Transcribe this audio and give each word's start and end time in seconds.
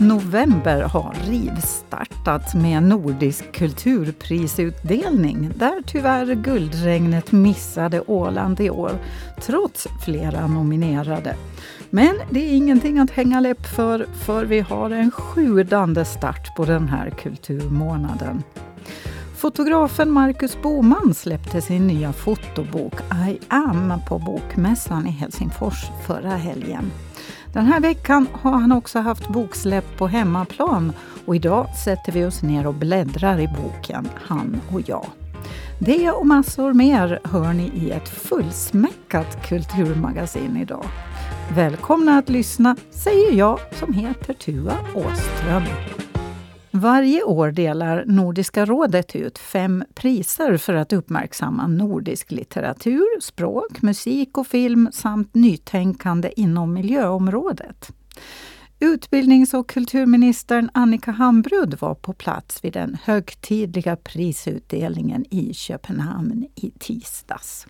November 0.00 0.82
har 0.82 1.14
rivstartat 1.26 2.54
med 2.54 2.82
Nordisk 2.82 3.52
kulturprisutdelning 3.52 5.50
där 5.56 5.82
tyvärr 5.86 6.34
guldregnet 6.34 7.32
missade 7.32 8.00
Åland 8.00 8.60
i 8.60 8.70
år, 8.70 8.92
trots 9.40 9.86
flera 10.04 10.46
nominerade. 10.46 11.36
Men 11.90 12.14
det 12.30 12.40
är 12.40 12.56
ingenting 12.56 12.98
att 12.98 13.10
hänga 13.10 13.40
läpp 13.40 13.66
för, 13.66 14.06
för 14.24 14.44
vi 14.44 14.60
har 14.60 14.90
en 14.90 15.10
sjudande 15.10 16.04
start 16.04 16.56
på 16.56 16.64
den 16.64 16.88
här 16.88 17.10
kulturmånaden. 17.10 18.42
Fotografen 19.36 20.10
Marcus 20.10 20.62
Boman 20.62 21.14
släppte 21.14 21.60
sin 21.60 21.86
nya 21.86 22.12
fotobok 22.12 22.94
I 23.28 23.38
am 23.48 23.92
på 24.08 24.18
Bokmässan 24.18 25.06
i 25.06 25.10
Helsingfors 25.10 25.86
förra 26.06 26.36
helgen. 26.36 26.90
Den 27.52 27.66
här 27.66 27.80
veckan 27.80 28.28
har 28.32 28.50
han 28.50 28.72
också 28.72 28.98
haft 28.98 29.28
boksläpp 29.28 29.98
på 29.98 30.06
hemmaplan 30.06 30.92
och 31.26 31.36
idag 31.36 31.66
sätter 31.84 32.12
vi 32.12 32.24
oss 32.24 32.42
ner 32.42 32.66
och 32.66 32.74
bläddrar 32.74 33.40
i 33.40 33.48
boken 33.48 34.08
Han 34.26 34.60
och 34.72 34.88
jag. 34.88 35.06
Det 35.78 36.10
och 36.10 36.26
massor 36.26 36.72
mer 36.72 37.20
hör 37.24 37.52
ni 37.52 37.72
i 37.74 37.90
ett 37.90 38.08
fullsmäckat 38.08 39.48
kulturmagasin 39.48 40.56
idag. 40.56 40.84
Välkomna 41.54 42.18
att 42.18 42.28
lyssna, 42.28 42.76
säger 42.90 43.32
jag 43.32 43.58
som 43.72 43.92
heter 43.92 44.34
Tua 44.34 44.74
Åström. 44.94 45.62
Varje 46.80 47.22
år 47.22 47.50
delar 47.50 48.04
Nordiska 48.06 48.64
rådet 48.64 49.16
ut 49.16 49.38
fem 49.38 49.84
priser 49.94 50.56
för 50.56 50.74
att 50.74 50.92
uppmärksamma 50.92 51.66
nordisk 51.66 52.30
litteratur, 52.30 53.20
språk, 53.20 53.82
musik 53.82 54.38
och 54.38 54.46
film 54.46 54.88
samt 54.92 55.34
nytänkande 55.34 56.30
inom 56.36 56.74
miljöområdet. 56.74 57.88
Utbildnings 58.80 59.54
och 59.54 59.68
kulturministern 59.68 60.70
Annika 60.74 61.10
Hambrud 61.10 61.74
var 61.80 61.94
på 61.94 62.12
plats 62.12 62.64
vid 62.64 62.72
den 62.72 62.96
högtidliga 63.04 63.96
prisutdelningen 63.96 65.24
i 65.30 65.54
Köpenhamn 65.54 66.46
i 66.54 66.70
tisdags. 66.70 67.66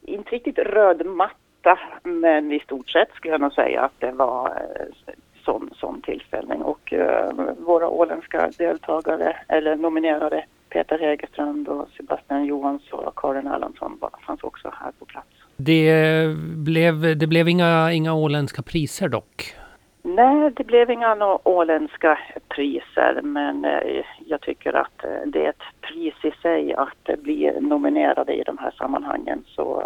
Inte 0.00 0.30
riktigt 0.30 0.58
röd 0.58 1.06
matta, 1.06 1.78
men 2.02 2.52
i 2.52 2.60
stort 2.60 2.90
sett 2.90 3.14
skulle 3.14 3.34
jag 3.34 3.40
nog 3.40 3.52
säga 3.52 3.80
att 3.80 4.00
det 4.00 4.12
var 4.12 4.48
eh, 4.48 5.14
sån, 5.44 5.70
sån 5.74 6.02
tillställning 6.02 6.62
och 6.62 6.92
uh, 6.92 7.54
våra 7.58 7.88
åländska 7.88 8.50
deltagare 8.58 9.36
eller 9.48 9.76
nominerade 9.76 10.44
Peter 10.68 10.98
Hägerstrand 10.98 11.68
och 11.68 11.88
Sebastian 11.96 12.44
Johansson 12.44 13.04
och 13.04 13.18
Karin 13.18 13.46
Erlandsson 13.46 13.98
fanns 14.26 14.42
också 14.42 14.72
här 14.80 14.92
på 14.98 15.04
plats. 15.04 15.28
Det 15.56 16.26
blev, 16.56 17.18
det 17.18 17.26
blev 17.26 17.48
inga, 17.48 17.92
inga 17.92 18.14
åländska 18.14 18.62
priser 18.62 19.08
dock? 19.08 19.54
Nej, 20.02 20.50
det 20.56 20.64
blev 20.64 20.90
inga 20.90 21.38
åländska 21.44 22.18
priser 22.48 23.20
men 23.22 23.64
eh, 23.64 24.04
jag 24.26 24.40
tycker 24.40 24.72
att 24.72 25.04
eh, 25.04 25.26
det 25.26 25.44
är 25.44 25.50
ett 25.50 25.62
pris 25.80 26.14
i 26.22 26.30
sig 26.42 26.74
att 26.74 27.20
bli 27.22 27.52
nominerade 27.60 28.32
i 28.34 28.42
de 28.42 28.58
här 28.58 28.70
sammanhangen 28.70 29.44
så 29.46 29.82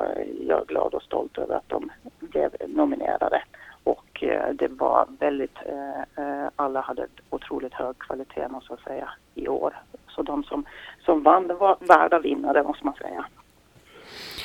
jag 0.48 0.60
är 0.60 0.64
glad 0.64 0.94
och 0.94 1.02
stolt 1.02 1.38
över 1.38 1.54
att 1.54 1.68
de 1.68 1.90
blev 2.20 2.50
nominerade 2.66 3.42
och 3.86 4.22
eh, 4.22 4.48
det 4.54 4.68
var 4.68 5.06
väldigt, 5.18 5.56
eh, 5.66 6.24
eh 6.24 6.48
alla 6.56 6.80
hade 6.80 7.06
otroligt 7.30 7.74
hög 7.74 7.98
kvalitet 7.98 8.48
måste 8.48 8.72
jag 8.72 8.80
säga 8.80 9.08
i 9.34 9.48
år. 9.48 9.74
Så 10.08 10.22
de 10.22 10.44
som, 10.44 10.66
som 11.04 11.22
vann 11.22 11.56
var 11.58 11.76
värda 11.80 12.18
vinnare 12.18 12.62
måste 12.62 12.86
man 12.86 12.94
säga. 12.94 13.26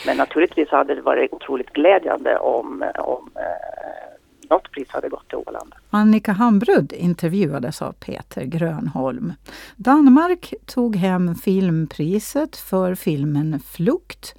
Men 0.06 0.17
naturligtvis 0.17 0.69
hade 0.69 0.95
det 0.95 1.02
varit 1.02 1.34
otroligt 1.34 1.73
glädjande 1.73 2.38
om, 2.38 2.84
om 2.97 3.31
eh, 3.36 4.11
något 4.52 4.71
pris 4.71 4.88
hade 4.89 5.09
gått 5.09 5.27
till 5.30 5.38
Åland. 5.38 5.73
Annika 5.89 6.31
Hambrud 6.31 6.94
intervjuades 6.94 7.81
av 7.81 7.91
Peter 7.91 8.45
Grönholm. 8.45 9.34
Danmark 9.75 10.53
tog 10.66 10.95
hem 10.95 11.35
filmpriset 11.35 12.56
för 12.57 12.95
filmen 12.95 13.59
Flukt 13.66 14.35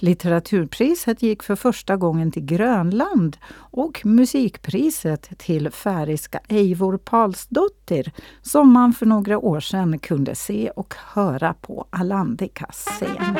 Litteraturpriset 0.00 1.22
gick 1.22 1.42
för 1.42 1.56
första 1.56 1.96
gången 1.96 2.30
till 2.30 2.44
Grönland 2.44 3.36
och 3.54 4.00
musikpriset 4.04 5.38
till 5.38 5.70
färiska 5.70 6.40
Eivor 6.48 6.98
Palsdottir 6.98 8.12
som 8.42 8.72
man 8.72 8.92
för 8.92 9.06
några 9.06 9.38
år 9.38 9.60
sedan 9.60 9.98
kunde 9.98 10.34
se 10.34 10.70
och 10.70 10.94
höra 11.14 11.54
på 11.54 11.86
Alandikas 11.90 12.84
scen. 12.84 13.36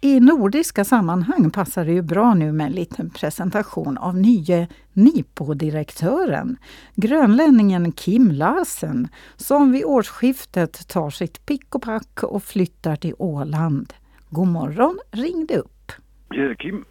I 0.00 0.20
nordiska 0.20 0.84
sammanhang 0.84 1.50
passar 1.50 1.84
det 1.84 1.92
ju 1.92 2.02
bra 2.02 2.34
nu 2.34 2.52
med 2.52 2.66
en 2.66 2.72
liten 2.72 3.10
presentation 3.10 3.98
av 3.98 4.16
nye 4.16 4.68
NIPO-direktören, 4.92 6.56
grönlänningen 6.94 7.92
Kim 7.92 8.30
Larsen, 8.30 9.08
som 9.36 9.72
vid 9.72 9.84
årsskiftet 9.84 10.88
tar 10.88 11.10
sitt 11.10 11.46
pick 11.46 11.74
och 11.74 11.82
pack 11.82 12.22
och 12.22 12.42
flyttar 12.42 12.96
till 12.96 13.14
Åland. 13.18 13.92
God 14.30 14.48
morgon 14.48 14.98
ringde 15.12 15.56
upp. 15.56 15.92
Jag 16.28 16.42
heter 16.42 16.54
Kim. 16.54 16.84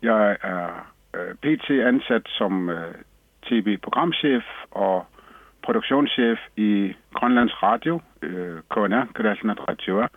Jag 0.00 0.20
är 0.40 0.70
eh, 1.12 1.34
PT 1.40 1.70
ansatt 1.70 2.26
som 2.26 2.68
eh, 2.68 2.76
tv-programchef 3.48 4.44
och 4.70 5.06
produktionschef 5.66 6.38
i 6.54 6.96
Grönlands 7.20 7.54
Radio, 7.62 7.94
eh, 8.20 8.60
KNR, 8.68 9.06
Grönlands 9.14 9.62
Radio, 9.68 10.08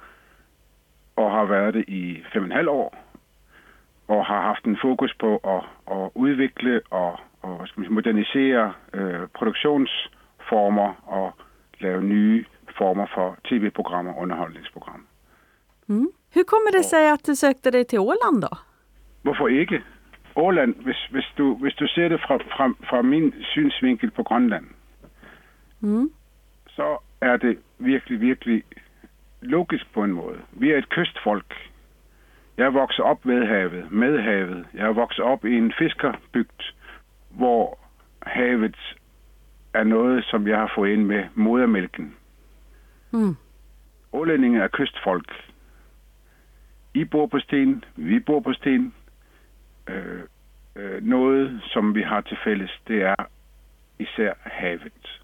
och 1.19 1.31
har 1.31 1.45
varit 1.45 1.73
det 1.73 1.91
i 1.91 2.23
fem 2.33 2.43
och 2.43 2.49
en 2.49 2.55
halv 2.55 2.69
år 2.69 2.93
och 4.05 4.25
har 4.25 4.41
haft 4.41 4.65
en 4.65 4.75
fokus 4.75 5.11
på 5.17 5.39
att, 5.43 5.91
att 5.93 6.11
utveckla 6.15 6.79
och, 6.89 7.19
och 7.41 7.67
modernisera 7.77 8.73
eh, 8.93 9.25
produktionsformer 9.37 10.91
och 11.05 11.31
göra 11.77 11.99
nya 11.99 12.43
former 12.77 13.05
för 13.05 13.35
tv-program 13.49 14.07
och 14.07 14.23
underhållningsprogram. 14.23 15.05
Mm. 15.89 16.11
Hur 16.33 16.43
kommer 16.43 16.71
det 16.71 16.83
sig 16.83 17.09
att 17.09 17.23
du 17.23 17.35
sökte 17.35 17.71
dig 17.71 17.85
till 17.85 17.99
Åland 17.99 18.41
då? 18.41 18.57
Varför 19.21 19.49
inte? 19.49 19.81
Åland, 20.33 20.75
hvis, 20.77 21.07
hvis, 21.11 21.25
du, 21.35 21.55
hvis 21.55 21.75
du 21.75 21.87
ser 21.87 22.09
det 22.09 22.17
från, 22.17 22.39
från, 22.57 22.75
från 22.89 23.09
min 23.09 23.33
synsvinkel 23.53 24.11
på 24.11 24.23
Grönland, 24.23 24.67
mm. 25.81 26.09
så 26.75 26.99
är 27.19 27.37
det 27.37 27.55
verkligen, 27.77 28.27
verkligen 28.27 28.61
logiskt 29.41 29.93
på 29.93 30.01
en 30.01 30.11
måte. 30.11 30.39
Vi 30.49 30.73
är 30.73 30.77
ett 30.77 30.89
kustfolk. 30.89 31.53
Jag 32.55 32.71
vuxit 32.71 33.05
upp 33.05 33.25
vid 33.25 33.47
havet, 33.47 33.91
med 33.91 34.23
havet. 34.23 34.65
Har 34.79 34.93
vuxit 34.93 35.25
upp 35.25 35.45
i 35.45 35.57
en 35.57 35.71
fiskarbygd, 35.71 36.61
där 37.29 37.75
havet 38.21 38.75
är 39.73 39.83
något 39.83 40.25
som 40.25 40.47
jag 40.47 40.57
har 40.57 40.71
fått 40.75 40.87
in 40.87 41.07
med 41.07 41.27
modermjölken. 41.33 42.13
Mm. 43.13 43.35
Ålänningar 44.11 44.63
är 44.63 44.67
kustfolk. 44.67 45.31
I 46.93 47.05
bor 47.05 47.27
på 47.27 47.39
sten, 47.39 47.85
vi 47.95 48.19
bor 48.19 48.41
på 48.41 48.53
sten. 48.53 48.93
Øh, 49.89 50.21
øh, 50.75 51.03
noget, 51.03 51.61
som 51.63 51.95
vi 51.95 52.01
har 52.01 52.21
til 52.21 52.37
fælles, 52.43 52.81
det 52.87 53.01
er 53.01 53.15
især 53.99 54.33
havet. 54.41 55.21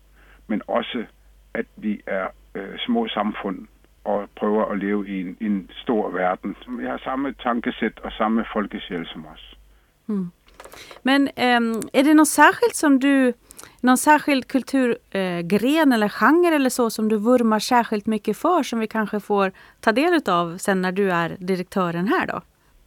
Men 0.48 0.62
også, 0.68 1.06
at 1.54 1.66
vi 1.76 2.02
er 2.08 2.28
øh, 2.56 2.80
små 2.80 3.08
samfund 3.08 3.68
og 4.06 4.30
prøver 4.36 4.66
at 4.72 4.78
leve 4.80 5.08
i 5.08 5.22
en, 5.22 5.38
en 5.42 5.70
stor 5.84 6.10
verden. 6.10 6.56
Vi 6.80 6.86
har 6.86 6.98
samme 6.98 7.34
tankesæt 7.34 8.00
och 8.00 8.12
samma 8.12 8.44
folkesjäl 8.54 9.06
som 9.06 9.26
oss. 9.26 9.56
Mm. 10.10 10.32
Men 11.04 11.30
ähm, 11.36 11.82
är 11.94 12.04
det 12.04 12.14
något 12.14 12.28
särskilt 12.28 12.76
som 12.76 13.00
du 13.00 13.34
någon 13.82 13.98
särskild 13.98 14.48
kulturgren 14.48 15.92
eh, 15.92 15.96
eller 15.96 16.10
genre 16.10 16.56
eller 16.56 16.70
så 16.70 16.90
som 16.90 17.10
du 17.10 17.18
vurmar 17.18 17.60
särskilt 17.60 18.06
mycket 18.06 18.38
för 18.38 18.64
som 18.64 18.80
vi 18.80 18.88
kanske 18.88 19.20
får 19.20 19.52
ta 19.80 19.92
del 19.92 20.22
av 20.30 20.58
sen 20.58 20.82
när 20.82 20.92
du 20.92 21.12
är 21.12 21.36
direktören 21.40 22.08
här 22.08 22.28
då? 22.28 22.42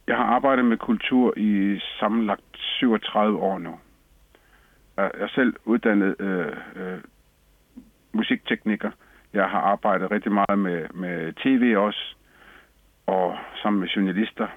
Jag 0.05 0.17
har 0.17 0.25
arbetat 0.25 0.65
med 0.65 0.79
kultur 0.79 1.39
i 1.39 1.81
sammanlagt 1.99 2.43
37 2.79 3.19
år 3.35 3.59
nu. 3.59 3.73
Jag 4.95 5.21
är 5.21 5.27
själv 5.27 5.53
utbildad 5.65 6.15
äh, 6.19 6.93
äh, 6.93 6.99
musiktekniker. 8.11 8.91
Jag 9.31 9.47
har 9.47 9.59
arbetat 9.59 10.11
rigtig 10.11 10.31
mycket 10.31 10.59
med, 10.59 10.95
med 10.95 11.35
tv 11.35 11.75
också 11.75 12.15
och 13.05 13.35
sammen 13.61 13.79
med 13.79 13.89
journalister. 13.89 14.47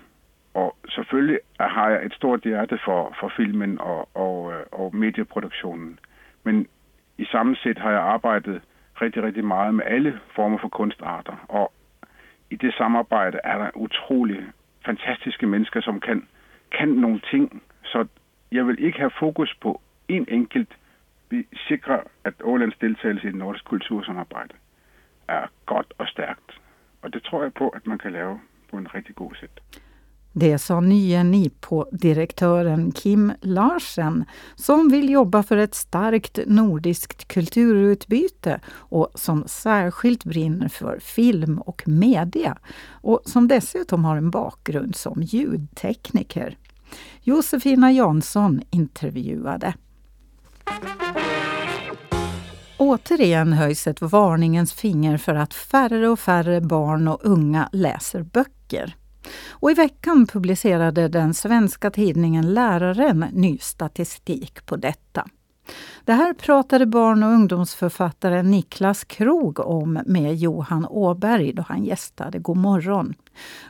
Och 0.53 0.79
selvfølgelig 0.95 1.39
har 1.59 1.91
jag 1.91 2.05
ett 2.05 2.13
stort 2.13 2.47
hjärta 2.47 2.77
för, 2.77 3.15
for 3.21 3.29
filmen 3.37 3.81
och, 3.81 4.17
og, 4.17 4.53
øh, 4.53 4.63
og 4.73 4.97
medieproduktionen. 4.97 5.99
Men 6.45 6.67
i 7.19 7.25
sammansätt 7.25 7.79
har 7.79 7.91
jag 7.91 8.03
arbetat 8.03 8.63
rigtig, 9.03 9.23
rigtig 9.23 9.45
mycket 9.45 9.75
med 9.75 9.85
alla 9.87 10.13
former 10.35 10.59
for 10.59 10.69
konstarter. 10.69 11.37
Och 11.49 11.73
i 12.51 12.57
det 12.57 12.75
samarbejde 12.75 13.41
er 13.45 13.59
det 13.59 13.71
otroligt 13.75 14.45
fantastiska 14.85 15.47
människor 15.47 15.81
som 15.81 16.01
kan, 16.01 16.29
kan 16.71 16.89
någonting. 16.89 17.63
Så 17.85 18.07
jag 18.53 18.65
vill 18.65 18.85
inte 18.85 19.03
ha 19.03 19.09
fokus 19.09 19.55
på 19.61 19.81
en 20.09 20.27
enkelt. 20.29 20.69
Vi 21.31 21.47
sikrer, 21.69 22.03
att 22.25 22.43
Ålands 22.43 22.77
deltagelse 22.79 23.29
i 23.29 23.31
det 23.31 23.39
nordiske 23.39 23.69
kultursamarbete 23.69 24.55
är 25.27 25.51
gott 25.65 25.93
och 25.93 26.07
starkt. 26.07 26.51
Och 27.01 27.11
det 27.11 27.21
tror 27.21 27.43
jag 27.43 27.55
på 27.55 27.71
att 27.71 27.87
man 27.87 27.99
kan 27.99 28.13
göra 28.13 28.39
på 28.71 28.77
en 28.77 28.87
riktigt 28.87 29.17
god 29.17 29.37
sätt. 29.37 29.61
Det 30.35 30.59
sa 30.59 30.81
nye 30.81 31.25
NIPO-direktören 31.25 32.93
Kim 32.93 33.33
Larsen 33.41 34.25
som 34.55 34.89
vill 34.89 35.11
jobba 35.11 35.43
för 35.43 35.57
ett 35.57 35.75
starkt 35.75 36.39
nordiskt 36.47 37.29
kulturutbyte 37.29 38.61
och 38.69 39.11
som 39.15 39.45
särskilt 39.47 40.25
brinner 40.25 40.69
för 40.69 40.99
film 40.99 41.59
och 41.59 41.83
media 41.87 42.59
och 42.89 43.23
som 43.25 43.49
dessutom 43.49 44.05
har 44.05 44.17
en 44.17 44.31
bakgrund 44.31 44.97
som 44.97 45.23
ljudtekniker. 45.23 46.57
Josefina 47.23 47.93
Jansson 47.93 48.63
intervjuade. 48.71 49.75
Återigen 52.83 53.53
höjs 53.53 53.87
ett 53.87 54.01
varningens 54.03 54.73
finger 54.73 55.17
för 55.17 55.35
att 55.35 55.55
färre 55.55 56.09
och 56.09 56.19
färre 56.19 56.61
barn 56.61 57.09
och 57.09 57.21
unga 57.23 57.69
läser 57.73 58.23
böcker. 58.23 58.97
Och 59.51 59.71
I 59.71 59.75
veckan 59.75 60.27
publicerade 60.27 61.09
den 61.09 61.35
svenska 61.35 61.91
tidningen 61.91 62.55
Läraren 62.55 63.19
ny 63.33 63.59
statistik 63.59 64.67
på 64.67 64.77
detta. 64.77 65.29
Det 66.05 66.13
här 66.13 66.35
pratade 66.35 66.87
barn 66.87 67.23
och 67.23 67.31
ungdomsförfattaren 67.31 68.51
Niklas 68.51 69.05
Krog 69.05 69.61
om 69.61 69.99
med 70.07 70.37
Johan 70.37 70.87
Åberg 70.87 71.53
då 71.53 71.65
han 71.69 71.85
gästade 71.85 72.39
God 72.39 72.57
morgon. 72.57 73.15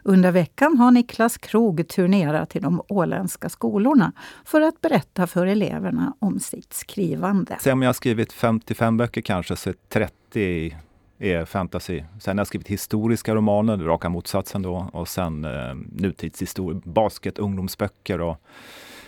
Under 0.03 0.33
veckan 0.33 0.79
har 0.79 0.91
Niklas 0.91 1.39
Krog 1.39 1.89
turnerat 1.89 2.51
till 2.51 2.63
de 2.63 2.83
åländska 2.89 3.49
skolorna 3.49 4.13
för 4.45 4.61
att 4.61 4.81
berätta 4.81 5.27
för 5.27 5.47
eleverna 5.47 6.15
om 6.19 6.41
sitt 6.41 6.73
skrivande. 6.73 7.57
Sen 7.61 7.73
om 7.73 7.83
jag 7.83 7.89
har 7.89 7.95
skrivit 7.95 8.33
55 8.33 8.97
böcker 8.97 9.21
kanske, 9.21 9.57
så 9.57 9.71
är 9.71 9.75
30 9.89 10.77
är 11.19 11.45
fantasy. 11.45 12.03
Sen 12.21 12.39
har 12.39 12.41
jag 12.41 12.47
skrivit 12.47 12.69
historiska 12.69 13.35
romaner, 13.35 13.79
raka 13.79 14.09
motsatsen 14.09 14.63
då, 14.63 14.91
och 14.93 15.09
sen 15.09 15.45
eh, 15.45 15.75
nutidshistoria, 15.93 16.81
basket, 16.85 17.39
ungdomsböcker 17.39 18.21
och 18.21 18.37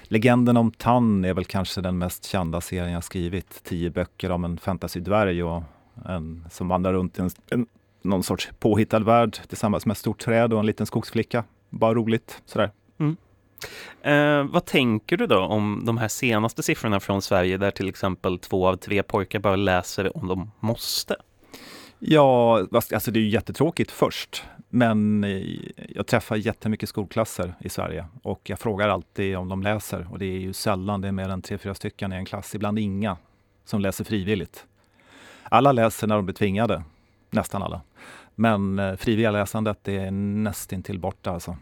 Legenden 0.05 0.57
om 0.57 0.73
Tann 0.73 1.25
är 1.25 1.35
väl 1.35 1.45
kanske 1.45 1.81
den 1.81 1.99
mest 1.99 2.25
kända 2.25 2.61
serien 2.61 2.93
jag 2.93 3.05
skrivit. 3.05 3.61
Tio 3.65 3.91
böcker 3.91 4.31
om 4.31 4.45
en 4.45 4.59
fantasydvärg 4.59 5.43
och 5.43 5.63
en 6.07 6.45
som 6.51 6.69
vandrar 6.69 6.93
runt 6.93 7.19
i 7.19 7.23
en, 7.23 7.31
en, 7.51 7.67
någon 8.05 8.23
sorts 8.23 8.51
påhittad 8.59 8.99
värld 8.99 9.39
tillsammans 9.49 9.87
med 9.87 9.93
ett 9.93 9.99
stort 9.99 10.21
träd 10.21 10.53
och 10.53 10.61
en 10.61 10.67
liten 10.67 10.87
skogsflicka. 10.87 11.45
Bara 11.71 11.95
roligt 11.95 12.43
sådär. 12.45 12.71
Mm. 12.99 13.17
Eh, 14.03 14.53
vad 14.53 14.65
tänker 14.65 15.17
du 15.17 15.27
då 15.27 15.39
om 15.39 15.83
de 15.85 15.99
här 15.99 16.09
senaste 16.09 16.63
siffrorna 16.63 17.01
från 17.01 17.23
Sverige 17.23 17.57
där 17.57 17.71
till 17.71 17.89
exempel 17.89 18.39
två 18.39 18.69
av 18.69 18.77
tre 18.77 19.03
pojkar 19.03 19.39
bara 19.39 19.57
läser 19.57 20.17
om 20.17 20.29
de 20.29 20.51
måste? 20.61 21.17
Ja, 21.99 22.67
alltså 22.73 23.11
det 23.11 23.19
är 23.19 23.23
ju 23.23 23.29
jättetråkigt 23.29 23.91
först. 23.91 24.45
Men 24.69 25.25
eh, 25.25 25.59
jag 25.89 26.07
träffar 26.07 26.37
jättemycket 26.37 26.89
skolklasser 26.89 27.55
i 27.61 27.69
Sverige 27.69 28.07
och 28.23 28.41
jag 28.45 28.59
frågar 28.59 28.89
alltid 28.89 29.37
om 29.37 29.49
de 29.49 29.63
läser 29.63 30.09
och 30.11 30.19
det 30.19 30.25
är 30.25 30.39
ju 30.39 30.53
sällan 30.53 31.01
det 31.01 31.09
är 31.09 31.13
mer 31.13 31.29
än 31.29 31.43
tre, 31.43 31.59
fyra 31.59 31.75
stycken 31.75 32.13
i 32.13 32.17
en 32.17 32.25
klass, 32.25 32.55
ibland 32.55 32.79
inga 32.79 33.17
som 33.65 33.81
läser 33.81 34.05
frivilligt. 34.05 34.67
Alla 35.43 35.73
läser 35.73 36.07
när 36.07 36.17
de 36.17 36.25
blir 36.25 36.35
tvingade, 36.35 36.83
nästan 37.31 37.63
alla. 37.63 37.81
Men 38.35 38.79
eh, 38.79 38.97
frivilliga 38.97 39.31
läsandet 39.31 39.89
är 39.89 40.11
nästintill 40.11 40.99
borta 40.99 41.31
alltså. 41.31 41.57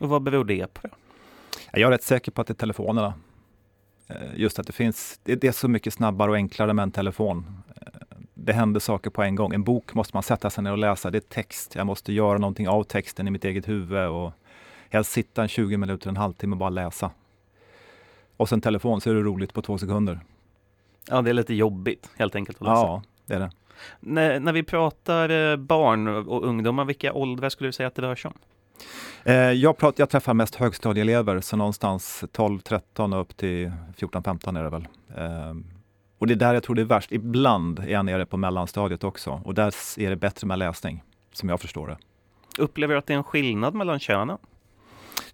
Och 0.00 0.08
vad 0.08 0.22
beror 0.22 0.44
det 0.44 0.74
på? 0.74 0.88
Jag 1.72 1.82
är 1.82 1.90
rätt 1.90 2.02
säker 2.02 2.32
på 2.32 2.40
att 2.40 2.46
det 2.46 2.52
är 2.52 2.54
telefonerna. 2.54 3.14
Eh, 4.06 4.16
just 4.36 4.58
att 4.58 4.66
det 4.66 4.72
finns, 4.72 5.20
det 5.22 5.44
är 5.44 5.52
så 5.52 5.68
mycket 5.68 5.94
snabbare 5.94 6.30
och 6.30 6.36
enklare 6.36 6.72
med 6.74 6.82
en 6.82 6.92
telefon 6.92 7.62
det 8.48 8.52
händer 8.52 8.80
saker 8.80 9.10
på 9.10 9.22
en 9.22 9.34
gång. 9.34 9.54
En 9.54 9.64
bok 9.64 9.94
måste 9.94 10.16
man 10.16 10.22
sätta 10.22 10.50
sig 10.50 10.64
ner 10.64 10.72
och 10.72 10.78
läsa. 10.78 11.10
Det 11.10 11.18
är 11.18 11.20
text. 11.20 11.74
Jag 11.74 11.86
måste 11.86 12.12
göra 12.12 12.38
någonting 12.38 12.68
av 12.68 12.84
texten 12.84 13.28
i 13.28 13.30
mitt 13.30 13.44
eget 13.44 13.68
huvud 13.68 14.08
och 14.08 14.32
helst 14.90 15.12
sitta 15.12 15.42
en 15.42 15.48
20 15.48 15.76
minuter, 15.76 16.08
en 16.08 16.16
halvtimme 16.16 16.54
och 16.54 16.58
bara 16.58 16.70
läsa. 16.70 17.10
Och 18.36 18.48
sen 18.48 18.60
telefon 18.60 19.00
så 19.00 19.10
är 19.10 19.14
det 19.14 19.20
roligt 19.20 19.54
på 19.54 19.62
två 19.62 19.78
sekunder. 19.78 20.20
Ja, 21.08 21.22
det 21.22 21.30
är 21.30 21.34
lite 21.34 21.54
jobbigt 21.54 22.10
helt 22.16 22.34
enkelt 22.34 22.58
att 22.58 22.68
läsa. 22.68 22.80
Ja, 22.80 23.02
det 23.26 23.34
är 23.34 23.40
det. 23.40 23.50
När, 24.00 24.40
när 24.40 24.52
vi 24.52 24.62
pratar 24.62 25.50
eh, 25.50 25.56
barn 25.56 26.08
och 26.08 26.44
ungdomar, 26.44 26.84
vilka 26.84 27.12
åldrar 27.12 27.48
skulle 27.48 27.68
du 27.68 27.72
säga 27.72 27.86
att 27.86 27.94
det 27.94 28.02
rör 28.02 28.14
sig 28.14 28.28
om? 28.28 28.38
Eh, 29.24 29.34
jag, 29.34 29.76
pratar, 29.76 30.02
jag 30.02 30.10
träffar 30.10 30.34
mest 30.34 30.54
högstadieelever, 30.54 31.40
så 31.40 31.56
någonstans 31.56 32.24
12-13 32.32 33.14
och 33.14 33.20
upp 33.20 33.36
till 33.36 33.72
14-15 33.98 34.58
är 34.58 34.64
det 34.64 34.70
väl. 34.70 34.88
Eh, 35.16 35.54
och 36.18 36.26
det 36.26 36.34
är 36.34 36.36
där 36.36 36.54
jag 36.54 36.62
tror 36.62 36.76
det 36.76 36.82
är 36.82 36.86
värst. 36.86 37.12
Ibland 37.12 37.78
är 37.78 37.88
jag 37.88 38.04
nere 38.04 38.26
på 38.26 38.36
mellanstadiet 38.36 39.04
också 39.04 39.42
och 39.44 39.54
där 39.54 39.74
är 39.98 40.10
det 40.10 40.16
bättre 40.16 40.46
med 40.46 40.58
läsning, 40.58 41.02
som 41.32 41.48
jag 41.48 41.60
förstår 41.60 41.86
det. 41.86 41.96
Upplever 42.58 42.94
du 42.94 42.98
att 42.98 43.06
det 43.06 43.12
är 43.12 43.16
en 43.16 43.24
skillnad 43.24 43.74
mellan 43.74 43.98
könen? 43.98 44.38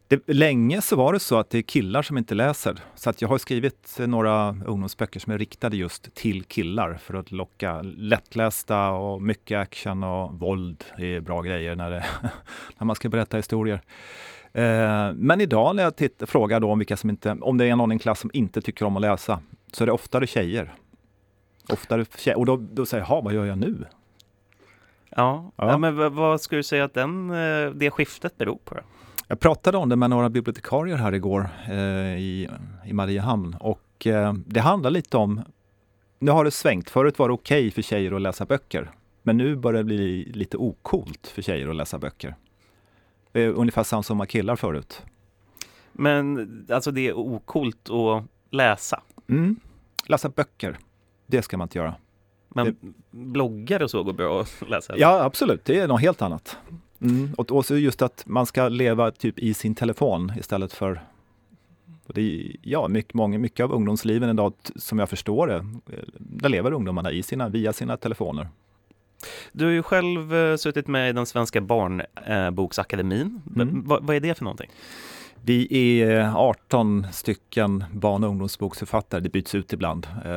Det, 0.08 0.28
länge 0.28 0.80
så 0.80 0.96
var 0.96 1.12
det 1.12 1.20
så 1.20 1.38
att 1.38 1.50
det 1.50 1.58
är 1.58 1.62
killar 1.62 2.02
som 2.02 2.18
inte 2.18 2.34
läser. 2.34 2.78
Så 2.94 3.10
att 3.10 3.22
jag 3.22 3.28
har 3.28 3.38
skrivit 3.38 3.96
några 3.98 4.48
ungdomsböcker 4.48 5.20
som 5.20 5.32
är 5.32 5.38
riktade 5.38 5.76
just 5.76 6.14
till 6.14 6.44
killar 6.44 6.94
för 6.94 7.14
att 7.14 7.32
locka 7.32 7.82
lättlästa 7.82 8.90
och 8.90 9.22
mycket 9.22 9.58
action 9.58 10.04
och 10.04 10.38
våld 10.38 10.84
är 10.98 11.20
bra 11.20 11.42
grejer 11.42 11.76
när, 11.76 11.90
det, 11.90 12.04
när 12.78 12.84
man 12.84 12.96
ska 12.96 13.08
berätta 13.08 13.36
historier. 13.36 13.80
Eh, 14.52 15.12
men 15.14 15.40
idag 15.40 15.76
när 15.76 15.82
jag 15.82 15.96
tittar, 15.96 16.26
frågar 16.26 16.60
då 16.60 16.70
om, 16.70 16.78
vilka 16.78 16.96
som 16.96 17.10
inte, 17.10 17.36
om 17.40 17.58
det 17.58 17.66
är 17.66 17.76
någon 17.76 17.92
i 17.92 17.94
en 17.94 17.98
klass 17.98 18.20
som 18.20 18.30
inte 18.32 18.60
tycker 18.60 18.84
om 18.84 18.96
att 18.96 19.02
läsa, 19.02 19.40
så 19.72 19.84
är 19.84 19.86
det 19.86 19.92
oftare 19.92 20.26
tjejer. 20.26 20.74
Oftare 21.68 22.04
tjejer. 22.18 22.38
Och 22.38 22.46
då, 22.46 22.56
då 22.56 22.86
säger 22.86 23.06
jag, 23.08 23.22
vad 23.22 23.34
gör 23.34 23.44
jag 23.44 23.58
nu? 23.58 23.84
Ja, 25.10 25.52
ja. 25.56 25.70
ja 25.70 25.78
men 25.78 26.14
vad 26.14 26.40
skulle 26.40 26.58
du 26.58 26.62
säga 26.62 26.84
att 26.84 26.94
den, 26.94 27.30
eh, 27.30 27.70
det 27.70 27.90
skiftet 27.90 28.38
beror 28.38 28.58
på? 28.64 28.76
Jag 29.34 29.40
pratade 29.40 29.78
om 29.78 29.88
det 29.88 29.96
med 29.96 30.10
några 30.10 30.30
bibliotekarier 30.30 30.96
här 30.96 31.14
igår 31.14 31.48
eh, 31.68 32.18
i, 32.18 32.48
i 32.84 32.92
Mariehamn 32.92 33.56
och 33.60 34.06
eh, 34.06 34.32
det 34.46 34.60
handlar 34.60 34.90
lite 34.90 35.16
om, 35.16 35.42
nu 36.18 36.30
har 36.30 36.44
det 36.44 36.50
svängt. 36.50 36.90
Förut 36.90 37.18
var 37.18 37.28
det 37.28 37.34
okej 37.34 37.60
okay 37.60 37.70
för 37.70 37.82
tjejer 37.82 38.12
att 38.12 38.20
läsa 38.20 38.46
böcker, 38.46 38.90
men 39.22 39.36
nu 39.36 39.56
börjar 39.56 39.78
det 39.78 39.84
bli 39.84 40.32
lite 40.34 40.56
okult 40.56 41.26
för 41.26 41.42
tjejer 41.42 41.68
att 41.68 41.76
läsa 41.76 41.98
böcker. 41.98 42.34
Det 43.32 43.40
är 43.40 43.48
ungefär 43.48 43.82
samma 43.82 44.02
som 44.02 44.26
killar 44.26 44.56
förut. 44.56 45.02
Men 45.92 46.66
alltså 46.70 46.90
det 46.90 47.08
är 47.08 47.18
okult 47.18 47.90
att 47.90 48.24
läsa? 48.50 49.02
Mm. 49.28 49.56
Läsa 50.06 50.28
böcker, 50.28 50.78
det 51.26 51.42
ska 51.42 51.56
man 51.56 51.64
inte 51.64 51.78
göra. 51.78 51.94
Men 52.48 52.66
det... 52.66 52.92
bloggar 53.10 53.82
och 53.82 53.90
så 53.90 54.02
går 54.02 54.12
bra 54.12 54.40
att 54.40 54.68
läsa? 54.68 54.94
Ja, 54.96 55.24
absolut. 55.24 55.64
Det 55.64 55.78
är 55.78 55.88
något 55.88 56.00
helt 56.00 56.22
annat. 56.22 56.58
Mm. 57.04 57.34
Och, 57.36 57.52
och 57.52 57.66
så 57.66 57.76
just 57.76 58.02
att 58.02 58.22
man 58.26 58.46
ska 58.46 58.68
leva 58.68 59.10
typ 59.10 59.38
i 59.38 59.54
sin 59.54 59.74
telefon 59.74 60.32
istället 60.38 60.72
för 60.72 61.00
det 62.06 62.20
är, 62.20 62.56
ja, 62.62 62.88
mycket, 62.88 63.14
många, 63.14 63.38
mycket 63.38 63.64
av 63.64 63.72
ungdomsliven 63.72 64.30
idag, 64.30 64.52
som 64.76 64.98
jag 64.98 65.08
förstår 65.08 65.46
det, 65.46 65.66
där 66.18 66.48
lever 66.48 66.72
ungdomarna 66.72 67.12
i 67.12 67.22
sina, 67.22 67.48
via 67.48 67.72
sina 67.72 67.96
telefoner. 67.96 68.48
Du 69.52 69.64
har 69.64 69.72
ju 69.72 69.82
själv 69.82 70.34
uh, 70.34 70.56
suttit 70.56 70.86
med 70.86 71.10
i 71.10 71.12
den 71.12 71.26
svenska 71.26 71.60
barnboksakademin. 71.60 73.42
Uh, 73.56 73.62
mm. 73.62 73.82
vad 73.86 74.10
är 74.10 74.20
det 74.20 74.34
för 74.34 74.44
någonting? 74.44 74.70
Vi 75.46 76.00
är 76.02 76.32
18 76.36 77.06
stycken 77.12 77.84
barn 77.92 78.24
och 78.24 78.30
ungdomsboksförfattare. 78.30 79.20
Det 79.20 79.28
byts 79.28 79.54
ut 79.54 79.72
ibland. 79.72 80.06
Eh, 80.24 80.32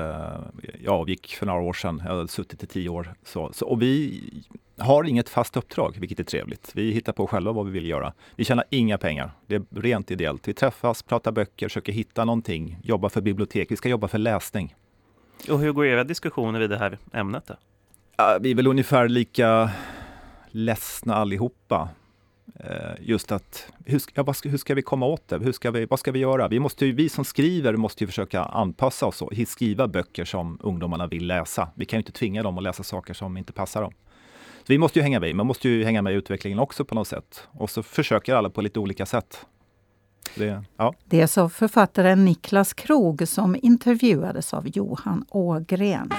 jag 0.83 0.93
avgick 0.93 1.35
för 1.35 1.45
några 1.45 1.61
år 1.61 1.73
sedan. 1.73 2.01
Jag 2.05 2.15
har 2.15 2.27
suttit 2.27 2.63
i 2.63 2.67
tio 2.67 2.89
år. 2.89 3.13
Så, 3.23 3.51
så, 3.53 3.67
och 3.67 3.81
vi 3.81 4.23
har 4.77 5.03
inget 5.03 5.29
fast 5.29 5.57
uppdrag, 5.57 5.97
vilket 5.99 6.19
är 6.19 6.23
trevligt. 6.23 6.71
Vi 6.73 6.91
hittar 6.91 7.13
på 7.13 7.27
själva 7.27 7.51
vad 7.51 7.65
vi 7.65 7.71
vill 7.71 7.85
göra. 7.85 8.13
Vi 8.35 8.45
tjänar 8.45 8.65
inga 8.69 8.97
pengar. 8.97 9.31
Det 9.45 9.55
är 9.55 9.63
rent 9.69 10.11
ideellt. 10.11 10.47
Vi 10.47 10.53
träffas, 10.53 11.03
pratar 11.03 11.31
böcker, 11.31 11.67
försöker 11.67 11.93
hitta 11.93 12.25
någonting, 12.25 12.77
jobbar 12.83 13.09
för 13.09 13.21
bibliotek. 13.21 13.71
Vi 13.71 13.75
ska 13.75 13.89
jobba 13.89 14.07
för 14.07 14.17
läsning. 14.17 14.75
Och 15.49 15.59
hur 15.59 15.71
går 15.71 15.85
era 15.85 16.03
diskussioner 16.03 16.59
vid 16.59 16.69
det 16.69 16.77
här 16.77 16.97
ämnet? 17.13 17.43
Då? 17.47 17.55
Vi 18.41 18.51
är 18.51 18.55
väl 18.55 18.67
ungefär 18.67 19.07
lika 19.07 19.69
ledsna 20.51 21.15
allihopa. 21.15 21.89
Eh, 22.59 22.95
just 23.01 23.31
att 23.31 23.71
hur 23.85 23.99
ska, 23.99 24.11
ja, 24.15 24.33
hur 24.43 24.57
ska 24.57 24.75
vi 24.75 24.81
komma 24.81 25.05
åt 25.05 25.27
det? 25.27 25.37
Hur 25.37 25.51
ska 25.51 25.71
vi, 25.71 25.85
vad 25.85 25.99
ska 25.99 26.11
vi 26.11 26.19
göra? 26.19 26.47
Vi, 26.47 26.59
måste 26.59 26.91
vi 26.91 27.09
som 27.09 27.25
skriver 27.25 27.75
måste 27.75 28.03
ju 28.03 28.07
försöka 28.07 28.43
anpassa 28.43 29.05
oss 29.05 29.21
och 29.21 29.33
skriva 29.47 29.87
böcker 29.87 30.25
som 30.25 30.59
ungdomarna 30.61 31.07
vill 31.07 31.27
läsa. 31.27 31.69
Vi 31.75 31.85
kan 31.85 31.97
ju 31.97 32.01
inte 32.01 32.11
tvinga 32.11 32.43
dem 32.43 32.57
att 32.57 32.63
läsa 32.63 32.83
saker 32.83 33.13
som 33.13 33.37
inte 33.37 33.53
passar 33.53 33.81
dem. 33.81 33.93
Så 34.59 34.73
vi 34.73 34.77
måste 34.77 34.99
ju 34.99 35.03
hänga 35.03 35.19
med. 35.19 35.35
Man 35.35 35.47
måste 35.47 35.69
ju 35.69 35.83
hänga 35.83 36.01
med 36.01 36.13
i 36.13 36.15
utvecklingen 36.15 36.59
också 36.59 36.85
på 36.85 36.95
något 36.95 37.07
sätt. 37.07 37.47
Och 37.51 37.69
så 37.69 37.83
försöker 37.83 38.35
alla 38.35 38.49
på 38.49 38.61
lite 38.61 38.79
olika 38.79 39.05
sätt. 39.05 39.45
Det, 40.35 40.63
ja. 40.77 40.93
det 41.05 41.27
sa 41.27 41.49
författaren 41.49 42.25
Niklas 42.25 42.73
Krog 42.73 43.27
som 43.27 43.55
intervjuades 43.61 44.53
av 44.53 44.67
Johan 44.67 45.25
Ågren. 45.29 46.09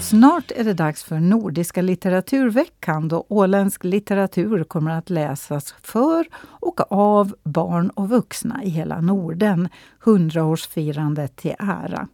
Snart 0.00 0.52
är 0.56 0.64
det 0.64 0.74
dags 0.74 1.04
för 1.04 1.20
Nordiska 1.20 1.82
litteraturveckan 1.82 3.08
då 3.08 3.26
åländsk 3.28 3.84
litteratur 3.84 4.64
kommer 4.64 4.90
att 4.90 5.10
läsas 5.10 5.74
för 5.82 6.26
och 6.42 6.92
av 6.92 7.34
barn 7.42 7.90
och 7.90 8.08
vuxna 8.08 8.64
i 8.64 8.68
hela 8.68 9.00
Norden. 9.00 9.68
Hundraårsfirandet 9.98 11.36
till 11.36 11.54
ära. 11.58 12.08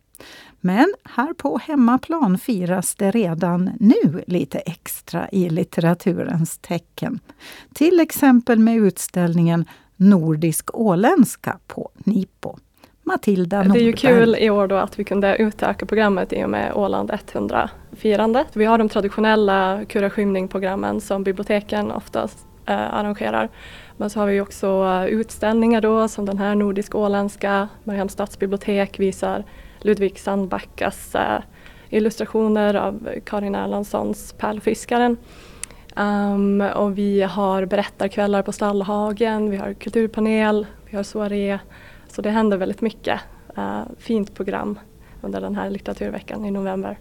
Men 0.61 0.95
här 1.05 1.35
på 1.35 1.59
hemmaplan 1.59 2.39
firas 2.39 2.95
det 2.95 3.11
redan 3.11 3.71
nu 3.81 4.25
lite 4.27 4.59
extra 4.59 5.29
i 5.31 5.51
litteraturens 5.51 6.59
tecken. 6.59 7.21
Till 7.75 8.01
exempel 8.01 8.59
med 8.59 8.77
utställningen 8.77 9.65
Nordisk 9.97 10.71
åländska 10.75 11.59
på 11.67 11.91
Nipo. 11.95 12.57
Matilda 13.05 13.63
Nordberg. 13.63 13.79
Det 13.79 13.85
är 13.85 13.87
ju 13.87 13.93
kul 13.93 14.37
i 14.39 14.51
år 14.51 14.67
då 14.67 14.77
att 14.77 14.99
vi 14.99 15.05
kunde 15.05 15.37
utöka 15.37 15.87
programmet 15.87 16.33
i 16.33 16.45
och 16.45 16.51
med 16.51 16.73
Åland 16.75 17.11
100-firandet. 17.11 18.47
Vi 18.53 18.65
har 18.65 18.79
de 18.79 18.89
traditionella 18.89 19.81
kuraskymning-programmen 19.89 21.01
som 21.01 21.25
biblioteken 21.25 21.93
oftast 21.93 22.47
eh, 22.67 22.95
arrangerar. 22.95 23.49
Men 23.97 24.11
så 24.11 24.21
har 24.21 24.27
vi 24.27 24.41
också 24.41 24.67
eh, 24.67 25.05
utställningar 25.05 25.81
då 25.81 26.09
som 26.09 26.27
den 26.27 26.39
här 26.39 26.55
nordisk-åländska. 26.55 27.69
Mariehamns 27.85 28.13
stadsbibliotek 28.13 29.01
visar 29.01 29.45
Ludvig 29.81 30.19
Sandbackas 30.19 31.15
eh, 31.15 31.41
illustrationer 31.91 32.75
av 32.75 33.09
Karin 33.25 33.55
Erlandssons 33.55 34.35
Pärlfiskaren. 34.39 35.17
Um, 35.97 36.61
och 36.61 36.99
vi 36.99 37.23
har 37.23 37.65
berättarkvällar 37.65 38.43
på 38.43 38.53
Stallhagen, 38.53 39.51
vi 39.51 39.57
har 39.57 39.73
kulturpanel, 39.73 40.67
vi 40.91 40.97
har 40.97 41.03
soaré. 41.03 41.59
Så 42.13 42.23
det 42.23 42.31
händer 42.31 42.57
väldigt 42.57 42.81
mycket. 42.81 43.21
Uh, 43.59 43.83
fint 43.99 44.35
program 44.35 44.79
under 45.23 45.41
den 45.41 45.57
här 45.57 45.71
litteraturveckan 45.71 46.45
i 46.45 46.51
november. 46.51 46.99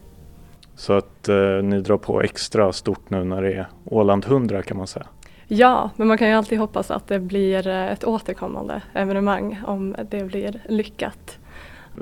Så 0.76 0.94
att 0.94 1.30
uh, 1.30 1.64
ni 1.64 1.82
drar 1.82 1.98
på 1.98 2.22
extra 2.22 2.74
stort 2.74 3.10
nu 3.10 3.24
när 3.24 3.42
det 3.42 3.54
är 3.54 3.68
Åland 3.86 4.26
100 4.26 4.62
kan 4.62 4.78
man 4.78 4.88
säga? 4.88 5.06
Ja, 5.48 5.90
men 5.96 6.08
man 6.08 6.18
kan 6.18 6.28
ju 6.28 6.34
alltid 6.34 6.60
hoppas 6.60 6.92
att 6.92 7.08
det 7.08 7.20
blir 7.20 7.68
eh, 7.68 7.92
ett 7.92 8.04
återkommande 8.04 8.82
evenemang 8.94 9.60
om 9.66 9.96
det 10.10 10.24
blir 10.24 10.62
lyckat. 10.70 11.40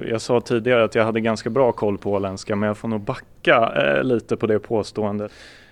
Jag 0.09 0.21
sa 0.21 0.41
tidigare 0.41 0.83
att 0.83 0.95
jag 0.95 1.05
hade 1.05 1.21
ganska 1.21 1.49
bra 1.49 1.71
koll 1.71 1.97
på 1.97 2.11
åländska 2.11 2.55
men 2.55 2.67
jag 2.67 2.77
får 2.77 2.87
nog 2.87 3.01
backa 3.01 3.71
eh, 3.75 4.03
lite 4.03 4.37
på 4.37 4.47
det 4.47 4.59
påståendet. 4.59 5.31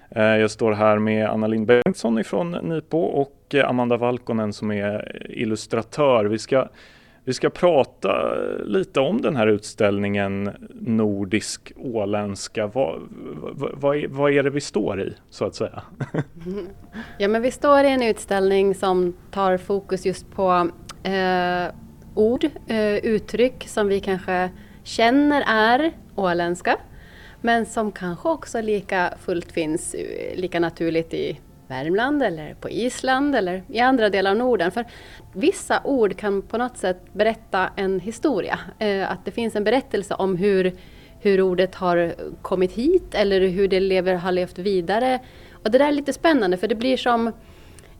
Eh, 0.09 0.23
jag 0.23 0.51
står 0.51 0.71
här 0.71 0.99
med 0.99 1.29
Anna 1.29 1.47
Lind 1.47 1.67
Bengtsson 1.67 2.19
ifrån 2.19 2.51
Nipo 2.51 2.97
och 2.97 3.55
eh, 3.55 3.69
Amanda 3.69 3.97
Valkonen 3.97 4.53
som 4.53 4.71
är 4.71 5.21
illustratör. 5.29 6.25
Vi 6.25 6.39
ska, 6.39 6.67
vi 7.27 7.33
ska 7.33 7.49
prata 7.49 8.35
lite 8.63 8.99
om 8.99 9.21
den 9.21 9.35
här 9.35 9.47
utställningen 9.47 10.51
Nordisk 10.73 11.71
åländska. 11.75 12.67
Vad, 12.67 13.01
vad, 13.73 13.97
är, 13.97 14.07
vad 14.07 14.31
är 14.31 14.43
det 14.43 14.49
vi 14.49 14.61
står 14.61 15.01
i 15.01 15.13
så 15.29 15.45
att 15.45 15.55
säga? 15.55 15.81
Ja 17.17 17.27
men 17.27 17.41
vi 17.41 17.51
står 17.51 17.83
i 17.83 17.89
en 17.89 18.03
utställning 18.03 18.75
som 18.75 19.13
tar 19.31 19.57
fokus 19.57 20.05
just 20.05 20.31
på 20.31 20.69
eh, 21.03 21.73
ord, 22.15 22.45
eh, 22.67 22.95
uttryck 22.95 23.67
som 23.67 23.87
vi 23.87 23.99
kanske 23.99 24.49
känner 24.83 25.43
är 25.47 25.91
åländska. 26.15 26.77
Men 27.41 27.65
som 27.65 27.91
kanske 27.91 28.29
också 28.29 28.61
lika 28.61 29.13
fullt 29.19 29.51
finns 29.51 29.93
eh, 29.93 30.35
lika 30.35 30.59
naturligt 30.59 31.13
i 31.13 31.39
Värmland 31.67 32.23
eller 32.23 32.53
på 32.53 32.69
Island 32.69 33.35
eller 33.35 33.63
i 33.69 33.79
andra 33.79 34.09
delar 34.09 34.31
av 34.31 34.37
Norden. 34.37 34.71
För 34.71 34.85
vissa 35.33 35.81
ord 35.83 36.17
kan 36.17 36.41
på 36.41 36.57
något 36.57 36.77
sätt 36.77 37.13
berätta 37.13 37.69
en 37.75 37.99
historia. 37.99 38.59
Eh, 38.79 39.11
att 39.11 39.25
det 39.25 39.31
finns 39.31 39.55
en 39.55 39.63
berättelse 39.63 40.13
om 40.13 40.35
hur, 40.35 40.73
hur 41.19 41.41
ordet 41.41 41.75
har 41.75 42.15
kommit 42.41 42.71
hit 42.71 43.15
eller 43.15 43.41
hur 43.47 43.67
det 43.67 43.79
lever, 43.79 44.15
har 44.15 44.31
levt 44.31 44.59
vidare. 44.59 45.19
Och 45.63 45.71
det 45.71 45.77
där 45.77 45.87
är 45.87 45.91
lite 45.91 46.13
spännande 46.13 46.57
för 46.57 46.67
det 46.67 46.75
blir 46.75 46.97
som 46.97 47.27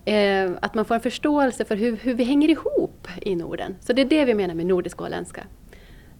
eh, 0.05 0.51
att 0.61 0.75
man 0.75 0.85
får 0.85 0.95
en 0.95 1.01
förståelse 1.01 1.65
för 1.65 1.75
hur, 1.75 1.95
hur 1.95 2.13
vi 2.13 2.23
hänger 2.23 2.49
ihop 2.49 3.07
i 3.21 3.35
Norden. 3.35 3.75
Så 3.79 3.93
det 3.93 4.01
är 4.01 4.05
det 4.05 4.25
vi 4.25 4.33
menar 4.33 4.55
med 4.55 4.65
nordisk 4.65 5.01
åländska. 5.01 5.43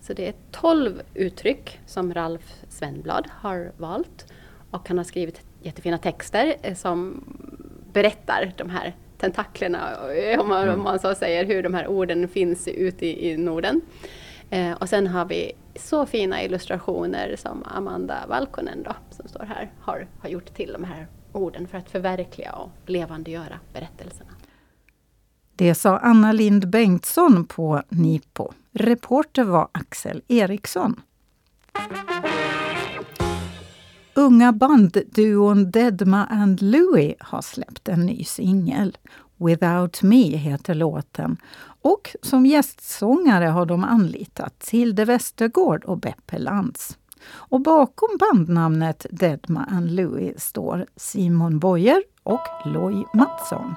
Så 0.01 0.13
det 0.13 0.27
är 0.27 0.33
tolv 0.51 1.01
uttryck 1.13 1.79
som 1.85 2.13
Ralf 2.13 2.53
Svenblad 2.69 3.27
har 3.31 3.71
valt. 3.77 4.33
Och 4.71 4.87
han 4.87 4.97
har 4.97 5.05
skrivit 5.05 5.41
jättefina 5.61 5.97
texter 5.97 6.55
eh, 6.61 6.75
som 6.75 7.23
berättar 7.93 8.53
de 8.57 8.69
här 8.69 8.95
tentaklerna, 9.17 10.11
eh, 10.13 10.39
om 10.39 10.49
man, 10.49 10.63
om 10.63 10.69
mm. 10.69 10.83
man 10.83 10.99
så 10.99 11.15
säger, 11.15 11.45
hur 11.45 11.63
de 11.63 11.73
här 11.73 11.87
orden 11.87 12.27
finns 12.27 12.67
ute 12.67 13.05
i, 13.05 13.31
i 13.31 13.37
Norden. 13.37 13.81
Eh, 14.49 14.71
och 14.71 14.89
sen 14.89 15.07
har 15.07 15.25
vi 15.25 15.51
så 15.75 16.05
fina 16.05 16.43
illustrationer 16.43 17.35
som 17.35 17.63
Amanda 17.65 18.25
Valkonen 18.29 18.83
då, 18.83 18.95
som 19.09 19.27
står 19.27 19.43
här, 19.43 19.71
har, 19.79 20.07
har 20.21 20.29
gjort 20.29 20.53
till 20.53 20.73
de 20.73 20.83
här 20.83 21.07
orden 21.31 21.67
för 21.67 21.77
att 21.77 21.89
förverkliga 21.89 22.51
och 22.51 22.69
levandegöra 22.85 23.59
berättelserna. 23.73 24.31
Det 25.55 25.75
sa 25.75 25.97
Anna 25.97 26.31
Lind 26.31 26.69
Bengtsson 26.69 27.45
på 27.45 27.83
Nipo. 27.89 28.51
Reporter 28.71 29.43
var 29.43 29.67
Axel 29.71 30.21
Eriksson. 30.27 31.01
Unga 34.17 34.51
bandduon 34.51 35.71
Dedma 35.71 36.25
and 36.25 36.61
Louie 36.61 37.15
har 37.19 37.41
släppt 37.41 37.89
en 37.89 38.05
ny 38.05 38.23
singel. 38.23 38.97
Without 39.37 40.01
Me 40.01 40.37
heter 40.37 40.73
låten. 40.73 41.37
Och 41.81 42.15
som 42.21 42.45
gästsångare 42.45 43.45
har 43.45 43.65
de 43.65 43.83
anlitat 43.83 44.59
Tilde 44.59 45.05
Westergård 45.05 45.83
och 45.83 45.97
Beppe 45.97 46.37
Lantz. 46.37 46.97
Och 47.29 47.61
bakom 47.61 48.09
bandnamnet 48.19 49.05
Deadma 49.11 49.63
and 49.63 49.91
Louie 49.91 50.33
står 50.37 50.85
Simon 50.95 51.59
Boyer 51.59 52.03
och 52.23 52.47
Loy 52.65 53.03
Mattsson. 53.13 53.75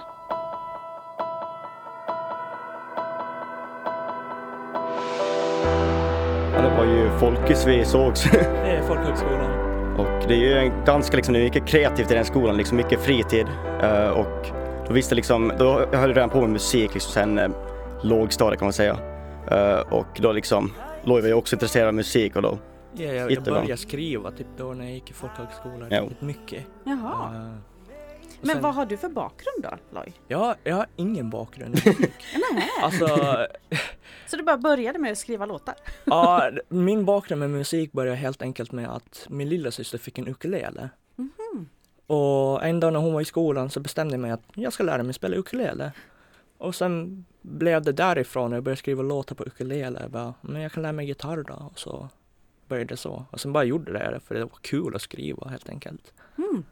det 6.62 6.76
var 6.76 6.85
ju 6.85 7.18
Folkis 7.18 7.66
vi 7.66 7.85
sågs. 7.85 8.25
Det 8.32 8.70
är 8.70 8.82
folkhögskolan. 8.82 9.69
Och 9.99 10.28
det 10.28 10.35
är 10.35 10.38
ju 10.38 10.52
en 10.52 10.85
ganska 10.85 11.16
liksom, 11.16 11.32
mycket 11.32 11.66
kreativt 11.66 12.11
i 12.11 12.14
den 12.14 12.25
skolan, 12.25 12.56
liksom 12.56 12.76
mycket 12.76 13.00
fritid. 13.00 13.47
Uh, 13.82 14.09
och 14.09 14.47
då 14.87 14.92
visste 14.92 15.14
liksom, 15.14 15.52
då 15.59 15.87
jag 15.92 15.99
höll 15.99 16.14
redan 16.14 16.30
på 16.30 16.40
med 16.40 16.50
musik 16.50 16.94
liksom 16.94 17.12
sen 17.12 17.38
uh, 17.38 17.50
lågstadiet 18.02 18.59
kan 18.59 18.66
man 18.66 18.73
säga. 18.73 18.99
Uh, 19.52 19.92
och 19.92 20.20
då 20.20 20.32
liksom, 20.32 20.73
Loy 21.04 21.20
var 21.20 21.28
ju 21.28 21.35
också 21.35 21.56
intresserad 21.56 21.88
av 21.88 21.94
musik 21.94 22.37
och 22.37 22.42
då 22.42 22.59
Ja, 22.92 23.04
jag, 23.04 23.32
jag 23.32 23.42
började 23.42 23.76
skriva 23.76 24.30
typ 24.30 24.47
då 24.56 24.64
när 24.64 24.85
jag 24.85 24.94
gick 24.94 25.11
i 25.11 25.12
folkhögskolan. 25.12 25.88
Ja. 25.90 26.04
Mycket. 26.20 26.64
Jaha. 26.85 27.30
Uh, 27.35 27.54
men 28.40 28.50
sen, 28.50 28.62
vad 28.62 28.75
har 28.75 28.87
du 28.87 28.97
för 28.97 29.09
bakgrund 29.09 29.62
då, 29.62 29.70
Loy? 29.90 30.12
Ja, 30.28 30.54
jag 30.64 30.76
har 30.76 30.87
ingen 30.97 31.30
bakgrund 31.30 31.70
musik. 31.85 32.25
alltså, 32.82 33.06
Så 34.26 34.37
du 34.37 34.42
bara 34.42 34.59
började 34.59 34.99
med 34.99 35.12
att 35.12 35.18
skriva 35.18 35.47
låtar? 35.47 35.75
ja, 36.04 36.50
min 36.68 37.04
bakgrund 37.04 37.40
med 37.40 37.50
musik 37.50 37.92
började 37.92 38.16
helt 38.16 38.42
enkelt 38.42 38.73
med 38.73 38.88
att 38.90 39.26
min 39.28 39.49
lilla 39.49 39.70
syster 39.70 39.99
fick 39.99 40.18
en 40.18 40.28
ukulele. 40.28 40.90
Mm 41.18 41.30
-hmm. 41.37 41.66
Och 42.06 42.64
en 42.64 42.80
dag 42.80 42.92
när 42.92 43.00
hon 43.00 43.12
var 43.12 43.20
i 43.20 43.25
skolan 43.25 43.70
så 43.70 43.80
bestämde 43.80 44.14
jag 44.14 44.20
mig 44.20 44.30
att 44.30 44.42
jag 44.54 44.73
ska 44.73 44.82
lära 44.82 45.02
mig 45.02 45.14
spela 45.14 45.37
ukulele. 45.37 45.92
Och 46.59 46.75
sen 46.75 47.25
blev 47.42 47.82
det 47.82 47.92
därifrån, 47.92 48.52
jag 48.52 48.62
började 48.62 48.78
skriva 48.78 49.02
låtar 49.02 49.35
på 49.35 49.44
ukulele. 49.44 50.00
Jag 50.00 50.11
bara, 50.11 50.35
men 50.40 50.62
jag 50.62 50.73
kan 50.73 50.82
lära 50.82 50.92
mig 50.92 51.06
gitarr 51.06 51.42
då. 51.42 51.70
Och 51.73 51.78
så 51.78 52.09
började 52.68 52.97
så. 52.97 53.25
Och 53.30 53.40
sen 53.40 53.52
bara 53.52 53.64
gjorde 53.64 53.92
det 53.92 54.20
för 54.25 54.35
det 54.35 54.44
var 54.44 54.59
kul 54.61 54.94
att 54.94 55.02
skriva 55.02 55.49
helt 55.49 55.68
enkelt. 55.68 56.12
Mm. 56.38 56.64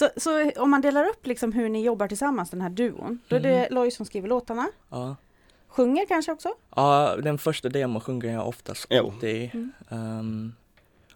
Så, 0.00 0.08
så 0.16 0.50
om 0.56 0.70
man 0.70 0.80
delar 0.80 1.04
upp 1.04 1.26
liksom 1.26 1.52
hur 1.52 1.68
ni 1.68 1.84
jobbar 1.84 2.08
tillsammans, 2.08 2.50
den 2.50 2.60
här 2.60 2.70
duon, 2.70 3.18
då 3.28 3.36
är 3.36 3.40
det 3.40 3.58
mm. 3.58 3.74
Loy 3.74 3.90
som 3.90 4.06
skriver 4.06 4.28
låtarna? 4.28 4.68
Ja. 4.88 5.16
Sjunger 5.68 6.06
kanske 6.06 6.32
också? 6.32 6.48
Ja, 6.76 7.16
den 7.22 7.38
första 7.38 7.68
demon 7.68 8.00
sjunger 8.00 8.32
jag 8.32 8.48
oftast 8.48 8.92
alltid. 8.92 9.50
Mm. 9.54 9.72
Um, 9.88 10.54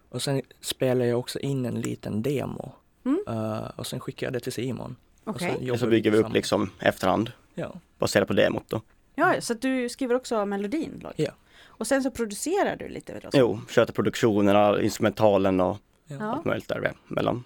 och 0.09 0.21
sen 0.21 0.41
spelar 0.61 1.05
jag 1.05 1.19
också 1.19 1.39
in 1.39 1.65
en 1.65 1.81
liten 1.81 2.21
demo. 2.21 2.71
Mm. 3.05 3.19
Uh, 3.29 3.71
och 3.75 3.87
sen 3.87 3.99
skickar 3.99 4.27
jag 4.27 4.33
det 4.33 4.39
till 4.39 4.53
Simon. 4.53 4.95
Okay. 5.25 5.71
Och 5.71 5.79
så, 5.79 5.85
så 5.85 5.89
bygger 5.89 6.11
vi 6.11 6.17
upp 6.17 6.33
liksom 6.33 6.71
efterhand. 6.79 7.31
Ja. 7.55 7.73
Baserat 7.99 8.27
på 8.27 8.33
demot 8.33 8.63
då. 8.67 8.81
Ja, 9.15 9.41
så 9.41 9.53
du 9.53 9.89
skriver 9.89 10.15
också 10.15 10.45
melodin? 10.45 10.99
Lloyd. 11.03 11.15
Ja. 11.17 11.31
Och 11.63 11.87
sen 11.87 12.03
så 12.03 12.11
producerar 12.11 12.75
du 12.75 12.89
lite? 12.89 13.19
Då, 13.19 13.29
jo, 13.33 13.59
sköter 13.67 13.93
produktionerna, 13.93 14.81
instrumentalen 14.81 15.61
och 15.61 15.77
ja. 16.07 16.23
allt 16.23 16.45
möjligt 16.45 16.67
däremellan. 16.67 17.43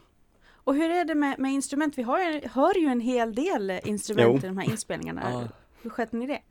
Och 0.70 0.76
hur 0.76 0.90
är 0.90 1.06
det 1.06 1.16
med, 1.16 1.40
med 1.40 1.52
instrument? 1.52 1.98
Vi 1.98 2.02
har, 2.02 2.48
hör 2.48 2.78
ju 2.78 2.88
en 2.88 3.00
hel 3.00 3.36
del 3.36 3.80
instrument 3.84 4.44
jo. 4.44 4.48
i 4.48 4.48
de 4.48 4.58
här 4.58 4.70
inspelningarna. 4.70 5.32
Ja. 5.32 5.48
Hur 5.82 5.90
sköter 5.90 6.18
ni 6.18 6.28
det? 6.28 6.42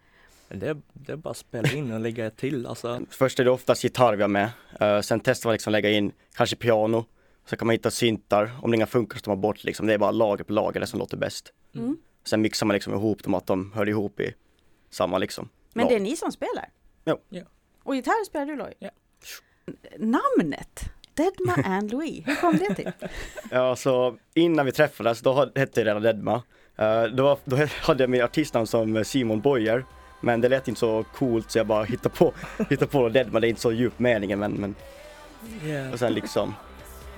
Det, 0.48 0.76
det 0.92 1.12
är 1.12 1.16
bara 1.16 1.30
att 1.30 1.36
spela 1.36 1.72
in 1.72 1.92
och 1.92 2.00
lägga 2.00 2.30
till 2.30 2.66
alltså. 2.66 3.00
Först 3.10 3.40
är 3.40 3.44
det 3.44 3.50
oftast 3.50 3.84
gitarr 3.84 4.16
vi 4.16 4.22
har 4.22 4.28
med. 4.28 4.50
Uh, 4.82 5.00
sen 5.00 5.20
testar 5.20 5.50
vi 5.50 5.54
liksom 5.54 5.72
lägga 5.72 5.90
in 5.90 6.12
kanske 6.34 6.56
piano. 6.56 7.04
Så 7.44 7.56
kan 7.56 7.66
man 7.66 7.72
hitta 7.72 7.90
syntar. 7.90 8.50
Om 8.62 8.70
det 8.70 8.74
inga 8.74 8.86
funkar 8.86 9.18
så 9.18 9.22
tar 9.22 9.32
man 9.32 9.40
bort 9.40 9.64
liksom. 9.64 9.86
Det 9.86 9.94
är 9.94 9.98
bara 9.98 10.10
lager 10.10 10.44
på 10.44 10.52
lager 10.52 10.80
det 10.80 10.86
som 10.86 10.98
låter 10.98 11.16
bäst. 11.16 11.52
Mm. 11.74 11.96
Sen 12.24 12.40
mixar 12.40 12.66
man 12.66 12.74
liksom 12.74 12.94
ihop 12.94 13.22
dem 13.22 13.34
att 13.34 13.46
de 13.46 13.72
hör 13.72 13.88
ihop 13.88 14.20
i 14.20 14.34
samma 14.90 15.18
liksom. 15.18 15.48
Men 15.72 15.88
det 15.88 15.94
är 15.94 16.00
ni 16.00 16.16
som 16.16 16.32
spelar? 16.32 16.70
Jo. 17.04 17.20
Ja. 17.28 17.42
Och 17.82 17.96
gitarr 17.96 18.24
spelar 18.24 18.46
du 18.46 18.56
Loy? 18.56 18.74
Ja. 18.78 18.90
Namnet? 19.98 20.80
Deadma 21.18 21.54
and 21.64 21.92
Louis, 21.92 22.22
hur 22.26 22.34
kom 22.34 22.58
det 22.58 22.74
till? 22.74 22.92
ja, 23.50 23.76
så 23.76 24.16
innan 24.34 24.66
vi 24.66 24.72
träffades, 24.72 25.20
då 25.20 25.50
hette 25.54 25.80
det 25.80 25.84
redan 25.90 26.02
Deadma. 26.02 26.42
Uh, 26.80 27.02
då, 27.14 27.38
då 27.44 27.56
hade 27.82 28.02
jag 28.02 28.10
min 28.10 28.22
artistnamn 28.22 28.66
som 28.66 29.04
Simon 29.04 29.40
Boyer. 29.40 29.84
Men 30.20 30.40
det 30.40 30.48
lät 30.48 30.68
inte 30.68 30.80
så 30.80 31.04
coolt 31.14 31.50
så 31.50 31.58
jag 31.58 31.66
bara 31.66 31.84
hittade 31.84 32.14
på, 32.14 32.32
hittade 32.70 32.90
på 32.90 33.08
Deadman, 33.08 33.40
det 33.42 33.46
är 33.46 33.48
inte 33.48 33.60
så 33.60 33.72
djup 33.72 33.98
meningen 33.98 34.38
men, 34.38 34.52
men 34.52 34.74
Yeah. 35.64 35.92
och 35.92 35.98
sen 35.98 36.14
liksom 36.14 36.54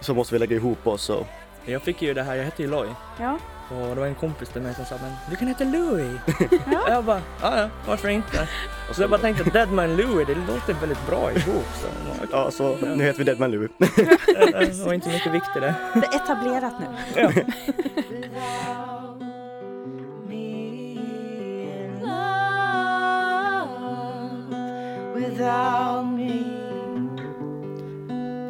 så 0.00 0.14
måste 0.14 0.35
vi 0.35 0.38
lägga 0.38 0.57
ihop 0.57 0.87
oss 0.87 1.11
och 1.11 1.26
Jag 1.64 1.83
fick 1.83 2.02
ju 2.02 2.14
det 2.14 2.23
här, 2.23 2.35
jag 2.35 2.45
hette 2.45 2.62
ju 2.62 2.69
Loy. 2.71 2.88
Ja. 3.21 3.38
Och 3.70 3.94
det 3.94 4.00
var 4.00 4.06
en 4.06 4.14
kompis 4.14 4.48
till 4.48 4.62
mig 4.62 4.74
som 4.74 4.84
sa 4.84 4.94
men 5.02 5.12
du 5.30 5.36
kan 5.36 5.48
heta 5.48 5.64
Louie. 5.64 6.20
Och 6.66 6.88
jag 6.90 7.04
bara, 7.04 7.22
ja 7.42 7.58
ja, 7.58 7.68
varför 7.86 8.08
inte? 8.08 8.48
Och 8.88 8.96
så 8.96 9.02
jag 9.02 9.10
bara 9.10 9.20
tänkte 9.20 9.44
Deadman 9.44 9.96
Louie, 9.96 10.24
det 10.24 10.34
låter 10.34 10.74
väldigt 10.74 11.06
bra 11.06 11.32
ihop. 11.32 11.66
Så, 11.74 11.86
ja, 12.30 12.50
så 12.50 12.76
nu 12.76 13.04
heter 13.04 13.18
vi 13.18 13.24
Deadman 13.24 13.50
Louie. 13.50 13.68
det 13.78 14.84
var 14.84 14.92
inte 14.92 15.08
mycket 15.08 15.32
vikt 15.32 15.56
i 15.56 15.60
det. 15.60 15.74
Det 15.94 16.06
är 16.06 16.16
etablerat 16.16 16.74
nu. 16.80 16.86
Ja. 17.22 17.30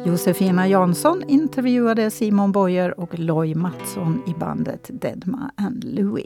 Josefina 0.05 0.67
Jansson 0.67 1.23
intervjuade 1.27 2.11
Simon 2.11 2.51
Boyer 2.51 2.99
och 2.99 3.19
Loy 3.19 3.55
Mattsson 3.55 4.23
i 4.27 4.33
bandet 4.33 4.89
Deadma 4.93 5.51
and 5.55 5.83
Louie. 5.83 6.25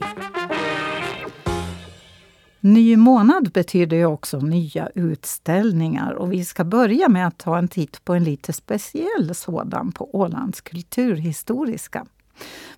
Ny 2.60 2.98
månad 2.98 3.52
betyder 3.52 3.98
ju 3.98 4.06
också 4.06 4.40
nya 4.40 4.90
utställningar 4.96 6.14
och 6.14 6.34
vi 6.34 6.46
ska 6.46 6.64
börja 6.64 7.10
med 7.10 7.28
att 7.28 7.38
ta 7.38 7.58
en 7.58 7.68
titt 7.68 8.06
på 8.06 8.14
en 8.14 8.24
lite 8.24 8.54
speciell 8.54 9.36
sådan 9.36 9.92
på 9.92 10.16
Ålands 10.16 10.62
kulturhistoriska. 10.62 12.06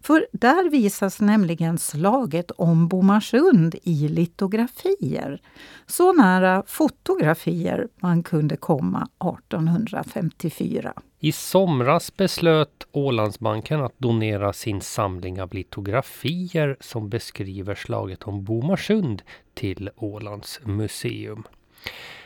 För 0.02 0.28
där 0.32 0.70
visas 0.70 1.22
nämligen 1.22 1.78
slaget 1.78 2.52
om 2.52 2.88
Bomarsund 2.88 3.76
i 3.84 4.08
litografier. 4.08 5.42
Så 5.86 6.14
nära 6.14 6.64
fotografier 6.68 7.88
man 7.96 8.24
kunde 8.24 8.58
komma 8.58 9.08
1854. 9.20 10.94
I 11.20 11.32
somras 11.32 12.18
beslöt 12.18 12.88
Ålandsbanken 12.92 13.82
att 13.82 14.00
donera 14.00 14.54
sin 14.54 14.82
samling 14.82 15.42
av 15.42 15.54
litografier 15.54 16.78
som 16.80 17.10
beskriver 17.10 17.76
slaget 17.76 18.24
om 18.24 18.44
Bomarsund 18.44 19.22
till 19.54 19.90
Ålands 19.96 20.60
museum. 20.64 21.44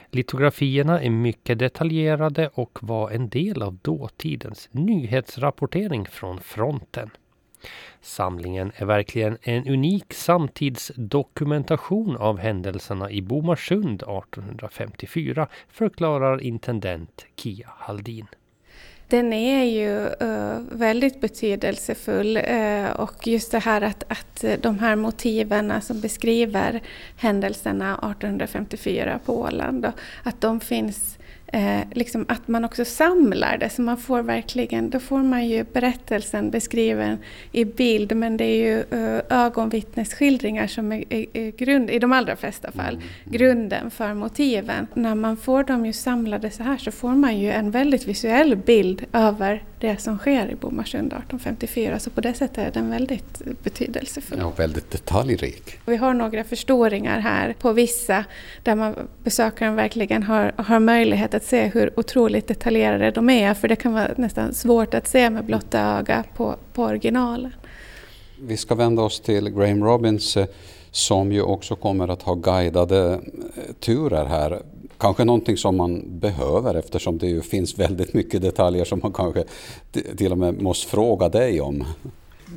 Litografierna 0.09 1.01
är 1.01 1.09
mycket 1.09 1.59
detaljerade 1.59 2.49
och 2.53 2.79
var 2.81 3.11
en 3.11 3.29
del 3.29 3.61
av 3.61 3.77
dåtidens 3.81 4.69
nyhetsrapportering 4.71 6.05
från 6.05 6.39
fronten. 6.39 7.09
Samlingen 8.01 8.71
är 8.75 8.85
verkligen 8.85 9.37
en 9.41 9.67
unik 9.67 10.13
samtidsdokumentation 10.13 12.17
av 12.17 12.39
händelserna 12.39 13.11
i 13.11 13.21
Bomarsund 13.21 14.01
1854, 14.01 15.47
förklarar 15.69 16.41
intendent 16.41 17.25
Kia 17.35 17.69
Haldin. 17.77 18.27
Den 19.07 19.33
är 19.33 19.63
ju 19.63 20.09
uh, 20.27 20.59
väldigt 20.71 21.21
betydelsefull 21.21 22.37
uh, 22.37 22.91
och 22.91 23.27
just 23.27 23.51
det 23.51 23.59
här 23.59 23.81
att, 23.81 24.03
att 24.07 24.45
de 24.61 24.79
här 24.79 24.95
motiven 24.95 25.81
som 25.81 26.01
beskriver 26.01 26.81
händelserna 27.17 27.93
1854 27.93 29.19
på 29.25 29.41
Åland, 29.41 29.83
då, 29.83 29.91
att 30.23 30.41
de 30.41 30.59
finns 30.59 31.17
Eh, 31.53 31.81
liksom 31.91 32.25
att 32.29 32.47
man 32.47 32.65
också 32.65 32.85
samlar 32.85 33.57
det, 33.57 33.69
så 33.69 33.81
man 33.81 33.97
får 33.97 34.21
verkligen, 34.21 34.89
då 34.89 34.99
får 34.99 35.23
man 35.23 35.47
ju 35.47 35.63
berättelsen 35.73 36.49
beskriven 36.51 37.17
i 37.51 37.65
bild, 37.65 38.15
men 38.15 38.37
det 38.37 38.43
är 38.45 38.55
ju 38.55 38.79
eh, 38.79 39.21
ögonvittnesskildringar 39.29 40.67
som 40.67 40.91
är, 40.91 41.03
är, 41.09 41.25
är, 41.33 41.51
grund, 41.51 41.89
i 41.89 41.99
de 41.99 42.11
allra 42.13 42.35
flesta 42.35 42.71
fall, 42.71 42.93
Mm. 42.93 43.03
grunden 43.25 43.91
för 43.91 44.13
motiven. 44.13 44.87
När 44.93 45.15
man 45.15 45.37
får 45.37 45.63
dem 45.63 45.85
ju 45.85 45.93
samlade 45.93 46.49
så 46.51 46.63
här 46.63 46.77
så 46.77 46.91
får 46.91 47.09
man 47.15 47.37
ju 47.39 47.51
en 47.51 47.71
väldigt 47.71 48.07
visuell 48.07 48.55
bild 48.55 49.05
över 49.13 49.63
det 49.81 50.01
som 50.01 50.17
sker 50.17 50.51
i 50.51 50.55
Bomarsund 50.55 51.07
1854, 51.07 51.99
så 51.99 52.09
på 52.09 52.21
det 52.21 52.33
sättet 52.33 52.57
är 52.57 52.71
den 52.71 52.89
väldigt 52.89 53.41
betydelsefull. 53.63 54.39
Ja, 54.39 54.51
väldigt 54.57 54.91
detaljrik. 54.91 55.79
Vi 55.85 55.95
har 55.95 56.13
några 56.13 56.43
förstoringar 56.43 57.19
här 57.19 57.55
på 57.59 57.73
vissa 57.73 58.25
där 58.63 58.75
man, 58.75 58.95
besökaren 59.23 59.75
verkligen 59.75 60.23
har, 60.23 60.53
har 60.57 60.79
möjlighet 60.79 61.33
att 61.33 61.43
se 61.43 61.67
hur 61.67 61.99
otroligt 61.99 62.47
detaljerade 62.47 63.11
de 63.11 63.29
är 63.29 63.53
för 63.53 63.67
det 63.67 63.75
kan 63.75 63.93
vara 63.93 64.09
nästan 64.15 64.53
svårt 64.53 64.93
att 64.93 65.07
se 65.07 65.29
med 65.29 65.45
blotta 65.45 65.79
öga 65.79 66.23
på, 66.35 66.55
på 66.73 66.83
originalen. 66.83 67.51
Vi 68.41 68.57
ska 68.57 68.75
vända 68.75 69.01
oss 69.01 69.19
till 69.19 69.49
Graham 69.49 69.83
Robbins 69.83 70.37
eh, 70.37 70.45
som 70.91 71.31
ju 71.31 71.41
också 71.41 71.75
kommer 71.75 72.07
att 72.07 72.21
ha 72.21 72.33
guidade 72.33 73.13
eh, 73.13 73.73
turer 73.79 74.25
här. 74.25 74.61
Kanske 75.01 75.23
någonting 75.23 75.57
som 75.57 75.77
man 75.77 76.19
behöver 76.19 76.75
eftersom 76.75 77.17
det 77.17 77.27
ju 77.27 77.41
finns 77.41 77.79
väldigt 77.79 78.13
mycket 78.13 78.41
detaljer 78.41 78.85
som 78.85 78.99
man 79.03 79.13
kanske 79.13 79.43
till 80.17 80.31
och 80.31 80.37
med 80.37 80.61
måste 80.61 80.91
fråga 80.91 81.29
dig 81.29 81.61
om. 81.61 81.83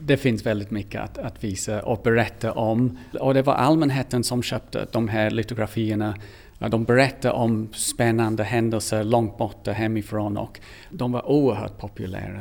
Det 0.00 0.16
finns 0.16 0.46
väldigt 0.46 0.70
mycket 0.70 1.02
att, 1.02 1.18
att 1.18 1.44
visa 1.44 1.82
och 1.82 2.02
berätta 2.02 2.52
om. 2.52 2.98
Och 3.20 3.34
det 3.34 3.42
var 3.42 3.54
allmänheten 3.54 4.24
som 4.24 4.42
köpte 4.42 4.86
de 4.92 5.08
här 5.08 5.30
litografierna. 5.30 6.14
De 6.58 6.84
berättar 6.84 7.32
om 7.32 7.68
spännande 7.74 8.44
händelser 8.44 9.04
långt 9.04 9.38
borta 9.38 9.72
hemifrån 9.72 10.36
och 10.36 10.60
de 10.90 11.12
var 11.12 11.30
oerhört 11.30 11.78
populära. 11.78 12.40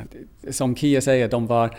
Som 0.50 0.76
Kia 0.76 1.00
säger, 1.00 1.28
de 1.28 1.46
var, 1.46 1.76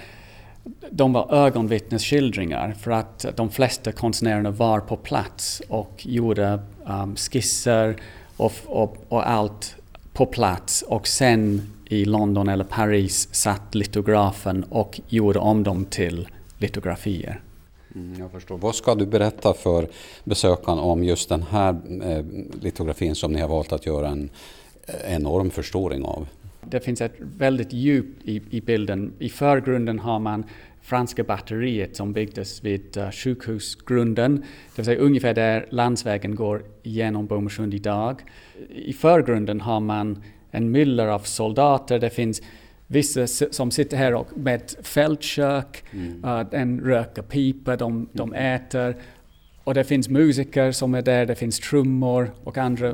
de 0.89 1.13
var 1.13 1.33
ögonvittnesskildringar 1.33 2.75
för 2.79 2.91
att 2.91 3.25
de 3.35 3.49
flesta 3.49 3.91
konstnärerna 3.91 4.51
var 4.51 4.79
på 4.79 4.97
plats 4.97 5.61
och 5.67 6.05
gjorde 6.05 6.59
um, 6.85 7.15
skisser 7.15 7.95
och, 8.37 8.53
och, 8.65 8.97
och 9.07 9.29
allt 9.29 9.75
på 10.13 10.25
plats 10.25 10.81
och 10.81 11.07
sen 11.07 11.61
i 11.89 12.05
London 12.05 12.49
eller 12.49 12.63
Paris 12.63 13.29
satt 13.31 13.75
litografen 13.75 14.63
och 14.63 14.99
gjorde 15.07 15.39
om 15.39 15.63
dem 15.63 15.85
till 15.85 16.27
litografier. 16.57 17.41
Mm, 17.95 18.19
jag 18.19 18.31
förstår. 18.31 18.57
Vad 18.57 18.75
ska 18.75 18.95
du 18.95 19.05
berätta 19.05 19.53
för 19.53 19.87
besökaren 20.23 20.79
om 20.79 21.03
just 21.03 21.29
den 21.29 21.43
här 21.43 21.75
eh, 22.03 22.25
litografin 22.61 23.15
som 23.15 23.31
ni 23.31 23.41
har 23.41 23.47
valt 23.47 23.71
att 23.71 23.85
göra 23.85 24.07
en 24.07 24.29
eh, 24.85 25.15
enorm 25.15 25.49
förstoring 25.49 26.03
av? 26.05 26.27
Det 26.69 26.79
finns 26.79 27.01
ett 27.01 27.15
väldigt 27.19 27.73
djup 27.73 28.05
i, 28.23 28.41
i 28.49 28.61
bilden. 28.61 29.13
I 29.19 29.29
förgrunden 29.29 29.99
har 29.99 30.19
man 30.19 30.43
franska 30.81 31.23
batteriet 31.23 31.95
som 31.95 32.13
byggdes 32.13 32.63
vid 32.63 32.97
uh, 32.97 33.11
sjukhusgrunden, 33.11 34.35
det 34.35 34.77
vill 34.77 34.85
säga 34.85 34.99
ungefär 34.99 35.33
där 35.33 35.67
landsvägen 35.69 36.35
går 36.35 36.63
genom 36.83 37.27
Bomarsund 37.27 37.73
idag. 37.73 38.21
I 38.69 38.93
förgrunden 38.93 39.61
har 39.61 39.79
man 39.79 40.23
en 40.51 40.71
myller 40.71 41.07
av 41.07 41.19
soldater, 41.19 41.99
det 41.99 42.09
finns 42.09 42.41
vissa 42.87 43.27
som 43.27 43.71
sitter 43.71 43.97
här 43.97 44.13
och 44.13 44.37
med 44.37 44.61
fältkök, 44.83 45.83
Mm. 45.91 46.23
uh, 46.25 46.45
en 46.51 46.79
röker 46.79 47.21
pipa, 47.21 47.75
de, 47.75 48.09
de 48.13 48.33
äter. 48.33 48.95
Och 49.63 49.73
det 49.73 49.83
finns 49.83 50.09
musiker 50.09 50.71
som 50.71 50.95
är 50.95 51.01
där, 51.01 51.25
det 51.25 51.35
finns 51.35 51.59
trummor 51.59 52.31
och 52.43 52.57
andra 52.57 52.93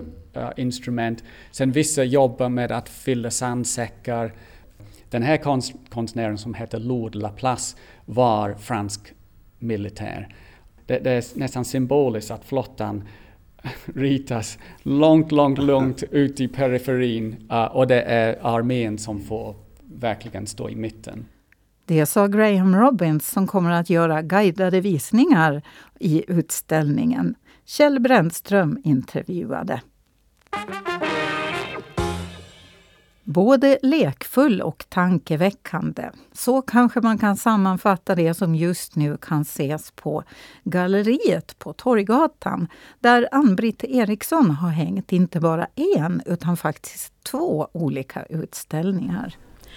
instrument. 0.58 1.24
Sen 1.52 1.72
vissa 1.72 2.04
jobbar 2.04 2.50
med 2.50 2.72
att 2.72 2.89
fylla 2.89 3.32
sandsäckar. 3.32 4.34
Den 5.10 5.24
här 5.24 5.38
konst, 5.38 5.74
konstnären 5.89 6.38
som 6.38 6.54
heter 6.54 6.80
Lord 6.80 7.15
Laplace 7.15 7.78
var 8.06 8.54
fransk 8.54 9.13
militär. 9.60 10.36
Det, 10.86 11.00
det 11.00 11.12
är 11.12 11.39
nästan 11.39 11.65
symboliskt 11.65 12.32
att 12.32 12.46
flottan 12.46 13.04
ritas 13.96 14.58
långt, 14.82 15.32
långt, 15.32 15.58
långt 15.58 16.04
ut 16.12 16.39
i 16.39 16.48
periferin 16.48 17.48
uh, 17.52 17.63
och 17.63 17.88
det 17.88 18.02
är 18.02 18.38
armén 18.41 18.98
som 18.98 19.22
får 19.22 19.56
verkligen 19.82 20.48
stå 20.48 20.70
i 20.70 20.76
mitten. 20.76 21.26
Det 21.86 22.06
sa 22.06 22.28
Graham 22.28 22.76
Robbins 22.76 23.28
som 23.28 23.48
kommer 23.48 23.72
att 23.72 23.89
göra 23.89 24.22
guidade 24.22 24.82
visningar 24.82 25.62
i 26.00 26.24
utställningen. 26.28 27.36
Kjell 27.65 28.00
Brännström 28.00 28.82
intervjuade. 28.84 29.82
Både 33.24 33.78
lekfull 33.82 34.62
och 34.62 34.86
tankeväckande. 34.90 36.10
Så 36.34 36.62
kanske 36.62 37.02
man 37.02 37.18
kan 37.18 37.38
sammanfatta 37.38 38.16
det 38.16 38.34
som 38.34 38.56
just 38.56 38.96
nu 38.96 39.18
kan 39.18 39.42
ses 39.42 39.92
på 39.92 40.24
Galleriet 40.64 41.60
på 41.60 41.74
Torggatan 41.74 42.68
där 43.00 43.28
Ann-Britt 43.32 43.84
Eriksson 43.84 44.52
har 44.52 44.70
hängt 44.70 45.12
inte 45.12 45.40
bara 45.40 45.68
en 45.76 46.22
utan 46.26 46.58
faktiskt 46.58 47.14
två 47.24 47.68
olika 47.72 48.24
utställningar. 48.24 49.36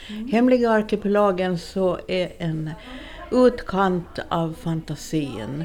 Mm. 0.08 0.28
Hemliga 0.28 0.70
arkipelagen 0.70 1.58
så 1.58 1.98
är 2.08 2.32
en 2.38 2.70
utkant 3.30 4.18
av 4.28 4.54
fantasin. 4.60 5.64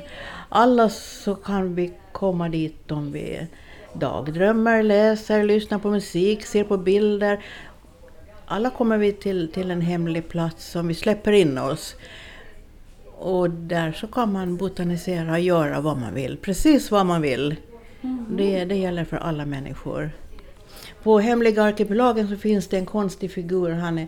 Alla 0.49 0.89
så 0.89 1.35
kan 1.35 1.75
vi 1.75 1.93
komma 2.11 2.49
dit 2.49 2.91
om 2.91 3.11
vi 3.11 3.47
dagdrömmer, 3.99 4.83
läser, 4.83 5.43
lyssnar 5.43 5.79
på 5.79 5.89
musik, 5.89 6.45
ser 6.45 6.63
på 6.63 6.77
bilder. 6.77 7.45
Alla 8.45 8.69
kommer 8.69 8.97
vi 8.97 9.11
till, 9.11 9.51
till 9.51 9.71
en 9.71 9.81
hemlig 9.81 10.29
plats 10.29 10.65
som 10.65 10.87
vi 10.87 10.93
släpper 10.93 11.31
in 11.31 11.57
oss. 11.57 11.95
Och 13.17 13.49
där 13.49 13.91
så 13.91 14.07
kan 14.07 14.31
man 14.33 14.57
botanisera 14.57 15.31
och 15.31 15.39
göra 15.39 15.81
vad 15.81 15.97
man 15.97 16.13
vill, 16.13 16.37
precis 16.37 16.91
vad 16.91 17.05
man 17.05 17.21
vill. 17.21 17.55
Mm. 18.01 18.25
Det, 18.29 18.65
det 18.65 18.75
gäller 18.75 19.05
för 19.05 19.17
alla 19.17 19.45
människor. 19.45 20.11
På 21.03 21.19
Hemliga 21.19 21.63
arkipelagen 21.63 22.27
så 22.27 22.35
finns 22.35 22.67
det 22.67 22.77
en 22.77 22.85
konstig 22.85 23.31
figur. 23.31 23.71
Han, 23.71 23.99
är, 23.99 24.07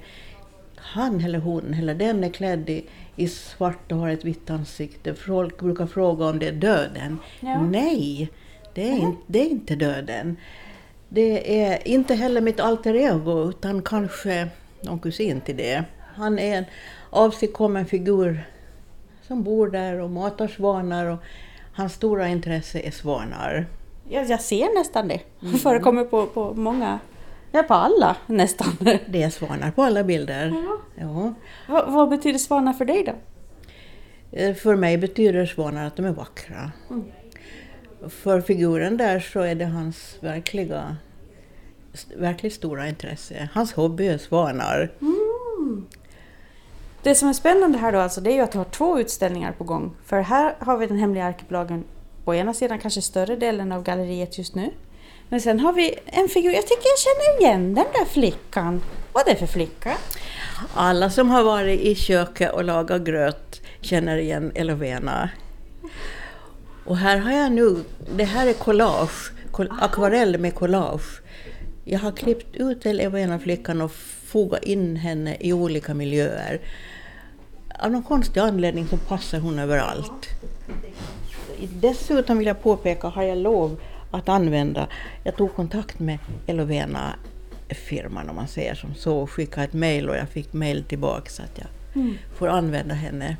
han 0.75 1.21
eller 1.21 1.39
hon, 1.39 1.73
eller 1.73 1.95
den 1.95 2.23
är 2.23 2.29
klädd 2.29 2.69
i, 2.69 2.85
i 3.15 3.27
svart 3.27 3.91
och 3.91 3.97
har 3.97 4.09
ett 4.09 4.25
vitt 4.25 4.49
ansikte. 4.49 5.13
Folk 5.13 5.59
brukar 5.59 5.87
fråga 5.87 6.25
om 6.25 6.39
det 6.39 6.47
är 6.47 6.51
döden. 6.51 7.17
Ja. 7.39 7.61
Nej, 7.61 8.29
det 8.73 8.89
är, 8.89 8.97
in, 8.97 9.17
det 9.27 9.39
är 9.41 9.49
inte 9.49 9.75
döden. 9.75 10.37
Det 11.09 11.61
är 11.63 11.87
inte 11.87 12.15
heller 12.15 12.41
mitt 12.41 12.59
alter 12.59 12.93
ego, 12.95 13.49
utan 13.49 13.81
kanske 13.81 14.47
någon 14.81 14.99
kusin 14.99 15.41
till 15.41 15.57
det. 15.57 15.83
Han 16.15 16.39
är 16.39 16.57
en 16.57 16.65
avsigkommen 17.09 17.85
figur 17.85 18.43
som 19.21 19.43
bor 19.43 19.67
där 19.67 19.99
och 19.99 20.09
matar 20.09 20.47
svanar 20.47 21.05
och 21.05 21.19
hans 21.73 21.93
stora 21.93 22.27
intresse 22.27 22.79
är 22.79 22.91
svanar. 22.91 23.65
Jag, 24.09 24.29
jag 24.29 24.41
ser 24.41 24.79
nästan 24.79 25.07
det. 25.07 25.19
Mm. 25.41 25.57
Förekommer 25.59 26.03
på, 26.03 26.25
på 26.27 26.53
många, 26.53 26.99
ja 27.51 27.63
på 27.63 27.73
alla 27.73 28.15
nästan. 28.25 28.67
Det 29.07 29.23
är 29.23 29.29
svanar 29.29 29.71
på 29.71 29.83
alla 29.83 30.03
bilder. 30.03 30.53
Ja. 30.65 30.77
Ja. 30.95 31.33
Vad, 31.67 31.93
vad 31.93 32.09
betyder 32.09 32.39
svanar 32.39 32.73
för 32.73 32.85
dig 32.85 33.03
då? 33.03 33.13
Eh, 34.37 34.55
För 34.55 34.75
mig 34.75 34.97
betyder 34.97 35.45
svanar 35.45 35.87
att 35.87 35.95
de 35.95 36.05
är 36.05 36.11
vackra. 36.11 36.71
Mm. 36.89 37.03
För 38.09 38.41
figuren 38.41 38.97
där 38.97 39.19
så 39.19 39.39
är 39.39 39.55
det 39.55 39.65
hans 39.65 40.17
verkliga, 40.19 40.97
verkligt 42.17 42.53
stora 42.53 42.89
intresse. 42.89 43.49
Hans 43.53 43.73
hobby 43.73 44.07
är 44.07 44.17
svanar. 44.17 44.91
Mm. 45.01 45.87
Det 47.03 47.15
som 47.15 47.29
är 47.29 47.33
spännande 47.33 47.77
här 47.77 47.91
då 47.91 47.99
alltså, 47.99 48.21
det 48.21 48.31
är 48.31 48.35
ju 48.35 48.41
att 48.41 48.51
du 48.51 48.57
har 48.57 48.65
två 48.65 48.99
utställningar 48.99 49.51
på 49.51 49.63
gång. 49.63 49.91
För 50.05 50.21
här 50.21 50.55
har 50.59 50.77
vi 50.77 50.87
den 50.87 50.97
hemliga 50.97 51.25
arkipelagen 51.25 51.83
på 52.25 52.35
ena 52.35 52.53
sidan, 52.53 52.79
kanske 52.79 53.01
större 53.01 53.35
delen 53.35 53.71
av 53.71 53.83
galleriet 53.83 54.37
just 54.37 54.55
nu. 54.55 54.71
Men 55.29 55.41
sen 55.41 55.59
har 55.59 55.73
vi 55.73 55.99
en 56.05 56.27
figur, 56.27 56.51
jag 56.51 56.67
tycker 56.67 56.83
jag 56.83 56.99
känner 56.99 57.41
igen 57.41 57.73
den 57.73 57.85
där 57.93 58.05
flickan. 58.05 58.81
Vad 59.13 59.27
är 59.27 59.31
det 59.31 59.39
för 59.39 59.47
flicka? 59.47 59.97
Alla 60.73 61.09
som 61.09 61.29
har 61.29 61.43
varit 61.43 61.79
i 61.79 61.95
köket 61.95 62.51
och 62.51 62.63
lagat 62.63 63.01
gröt 63.01 63.61
känner 63.81 64.17
igen 64.17 64.51
Elovena. 64.55 65.29
Och 66.85 66.97
här 66.97 67.17
har 67.17 67.31
jag 67.31 67.51
nu, 67.51 67.83
det 68.15 68.23
här 68.23 68.47
är 68.47 68.53
collage, 68.53 69.31
akvarell 69.79 70.37
med 70.39 70.55
collage. 70.55 71.21
Jag 71.83 71.99
har 71.99 72.11
klippt 72.11 72.55
ut 72.55 72.85
Elovena-flickan 72.85 73.81
och 73.81 73.91
fogat 74.25 74.63
in 74.63 74.95
henne 74.95 75.37
i 75.39 75.53
olika 75.53 75.93
miljöer. 75.93 76.61
Av 77.79 77.91
någon 77.91 78.03
konstig 78.03 78.39
anledning 78.39 78.87
så 78.87 78.97
passar 78.97 79.39
hon 79.39 79.59
överallt. 79.59 80.27
Dessutom 81.81 82.37
vill 82.37 82.47
jag 82.47 82.63
påpeka, 82.63 83.07
har 83.07 83.23
jag 83.23 83.37
lov 83.37 83.79
att 84.11 84.29
använda, 84.29 84.87
jag 85.23 85.35
tog 85.37 85.55
kontakt 85.55 85.99
med 85.99 86.17
Elovena 86.47 87.15
firman 87.69 88.29
om 88.29 88.35
man 88.35 88.47
säger 88.47 88.75
som 88.75 88.95
så 88.95 89.27
skickade 89.27 89.63
ett 89.63 89.73
mejl 89.73 90.09
och 90.09 90.15
jag 90.15 90.29
fick 90.29 90.53
mejl 90.53 90.83
tillbaka 90.83 91.29
så 91.29 91.41
att 91.43 91.57
jag 91.57 91.67
Mm. 91.95 92.17
får 92.37 92.47
använda 92.47 92.93
henne. 92.95 93.37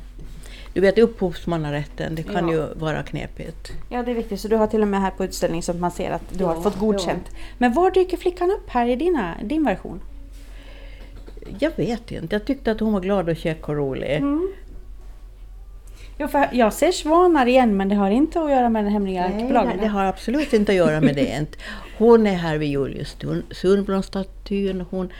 Du 0.74 0.80
vet 0.80 0.98
upphovsmannarätten, 0.98 2.14
det 2.14 2.22
kan 2.22 2.48
Ja. 2.48 2.54
ju 2.54 2.66
vara 2.74 3.02
knepigt. 3.02 3.72
Ja, 3.88 4.02
det 4.02 4.10
är 4.10 4.14
viktigt. 4.14 4.40
Så 4.40 4.48
du 4.48 4.56
har 4.56 4.66
till 4.66 4.82
och 4.82 4.88
med 4.88 5.00
här 5.00 5.10
på 5.10 5.24
utställningen 5.24 5.62
så 5.62 5.72
att 5.72 5.78
man 5.78 5.90
ser 5.90 6.10
att 6.10 6.22
du 6.38 6.44
har 6.44 6.54
Ja, 6.54 6.62
fått 6.62 6.78
godkänt. 6.78 7.30
Men 7.58 7.72
var 7.72 7.90
dyker 7.90 8.16
flickan 8.16 8.50
upp 8.50 8.70
här 8.70 8.86
i 8.86 8.96
dina, 8.96 9.34
din 9.42 9.64
version? 9.64 10.00
Jag 11.58 11.72
vet 11.76 12.10
inte, 12.10 12.34
jag 12.34 12.44
tyckte 12.44 12.70
att 12.72 12.80
hon 12.80 12.92
var 12.92 13.00
glad 13.00 13.28
och 13.28 13.36
käck 13.36 13.68
och 13.68 13.74
rolig. 13.76 14.16
Mm. 14.16 14.52
Jo, 16.18 16.28
för 16.28 16.48
jag 16.52 16.72
ser 16.72 16.92
svanar 16.92 17.46
igen 17.46 17.76
men 17.76 17.88
det 17.88 17.94
har 17.94 18.10
inte 18.10 18.40
att 18.40 18.50
göra 18.50 18.68
med 18.68 18.84
den 18.84 18.92
hemliga 18.92 19.20
Nej, 19.28 19.36
arkipelagen. 19.36 19.78
det 19.80 19.86
har 19.86 20.04
absolut 20.04 20.52
inte 20.52 20.72
att 20.72 20.76
göra 20.76 21.00
med 21.00 21.14
det. 21.14 21.36
inte. 21.38 21.58
Hon 21.98 22.26
är 22.26 22.34
här 22.34 22.58
vid 22.58 22.70
Julius 22.70 23.16
Sundblom-statyn. 23.50 24.84
Hon, 24.90 25.12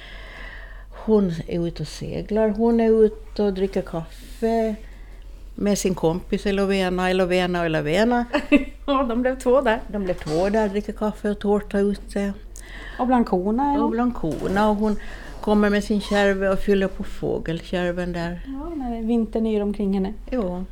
hon 1.04 1.32
är 1.46 1.66
ute 1.66 1.82
och 1.82 1.88
seglar. 1.88 2.48
Hon 2.48 2.80
är 2.80 3.04
ute 3.04 3.42
och 3.42 3.52
dricker 3.52 3.82
kaffe 3.82 4.74
med 5.54 5.78
sin 5.78 5.94
kompis 5.94 6.46
Elovena, 6.46 7.10
Elovena 7.10 7.60
och 7.60 7.66
Elovena. 7.66 8.24
Ja, 8.86 9.02
de 9.02 9.22
blev 9.22 9.38
två 9.38 9.60
där. 9.60 9.80
De 9.88 10.04
blev 10.04 10.14
två 10.14 10.48
där, 10.48 10.68
dricker 10.68 10.92
kaffe 10.92 11.30
och 11.30 11.38
tårta 11.38 11.78
ute. 11.78 12.32
Och 12.98 13.06
bland 13.06 13.26
korna? 13.26 13.84
Och 13.84 13.90
bland 13.90 14.14
korna. 14.14 14.70
Och 14.70 14.76
hon 14.76 14.96
kommer 15.40 15.70
med 15.70 15.84
sin 15.84 16.00
kärve 16.00 16.48
och 16.48 16.58
fyller 16.58 16.88
på 16.88 17.04
fågelkärven 17.04 18.12
där. 18.12 18.40
Ja, 18.46 18.74
när 18.74 19.02
vintern 19.02 19.46
yr 19.46 19.62
omkring 19.62 19.94
henne. 19.94 20.14
Jo. 20.30 20.64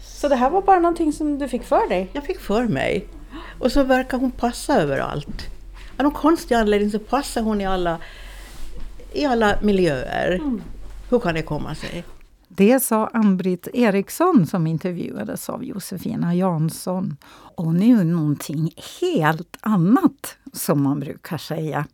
Så 0.00 0.28
det 0.28 0.36
här 0.36 0.50
var 0.50 0.62
bara 0.62 0.78
någonting 0.78 1.12
som 1.12 1.38
du 1.38 1.48
fick 1.48 1.62
för 1.62 1.88
dig? 1.88 2.08
Jag 2.12 2.24
fick 2.24 2.40
för 2.40 2.64
mig. 2.64 3.06
Och 3.58 3.72
så 3.72 3.82
verkar 3.82 4.18
hon 4.18 4.30
passa 4.30 4.80
överallt. 4.80 5.46
Av 5.96 6.02
någon 6.04 6.12
konstig 6.12 6.54
anledning 6.54 6.90
så 6.90 6.98
passar 6.98 7.42
hon 7.42 7.60
i 7.60 7.66
alla, 7.66 7.98
i 9.12 9.24
alla 9.24 9.58
miljöer. 9.62 10.40
Hur 11.10 11.18
kan 11.18 11.34
det 11.34 11.42
komma 11.42 11.74
sig? 11.74 12.04
Det 12.52 12.80
sa 12.80 13.06
Ann-Britt 13.06 13.68
Eriksson 13.72 14.46
som 14.46 14.66
intervjuades 14.66 15.48
av 15.48 15.64
Josefina 15.64 16.34
Jansson. 16.34 17.16
Och 17.56 17.74
nu 17.74 18.04
någonting 18.04 18.74
helt 19.00 19.56
annat, 19.60 20.36
som 20.52 20.82
man 20.82 21.00
brukar 21.00 21.38
säga. 21.38 21.86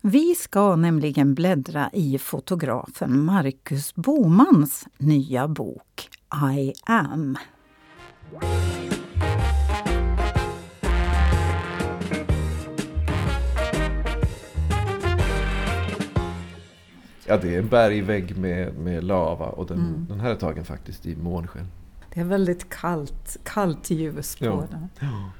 Vi 0.00 0.34
ska 0.34 0.76
nämligen 0.76 1.34
bläddra 1.34 1.90
i 1.92 2.18
fotografen 2.18 3.24
Marcus 3.24 3.94
Bomans 3.94 4.86
nya 4.98 5.48
bok 5.48 6.08
I 6.56 6.72
am. 6.84 7.36
Ja, 17.32 17.38
det 17.42 17.54
är 17.54 17.58
en 17.58 17.68
bergvägg 17.68 18.36
med, 18.38 18.78
med 18.78 19.04
lava 19.04 19.46
och 19.46 19.66
den, 19.66 19.78
Mm. 19.78 20.06
den 20.08 20.20
här 20.20 20.30
är 20.30 20.34
tagen 20.34 20.64
faktiskt 20.64 21.06
i 21.06 21.16
månsken. 21.16 21.66
Det 22.14 22.20
är 22.20 22.24
väldigt 22.24 22.68
kallt, 22.68 23.36
kallt 23.44 23.90
ljus 23.90 24.36
på 24.36 24.44
Ja. 24.44 24.64
den. 24.70 24.88
Ja. 25.00 25.30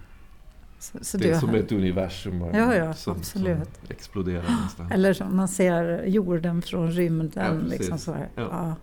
Så, 0.79 0.99
så 1.03 1.19
det 1.19 1.31
är 1.31 1.39
som 1.39 1.49
har- 1.49 1.57
ett 1.57 1.73
universum 1.73 2.41
Ja, 2.41 2.75
ja, 2.75 2.95
som, 2.95 3.13
absolut. 3.17 3.57
som 3.57 3.87
exploderar 3.89 4.45
nästan. 4.65 4.93
Eller 4.93 5.13
som 5.13 5.37
man 5.37 5.49
ser 5.49 6.05
jorden 6.07 6.63
från 6.63 6.91
rymden. 6.93 7.61
Ja, 7.63 7.69
liksom 7.71 7.99
så 7.99 8.13
här. 8.13 8.29
Ja. 8.35 8.75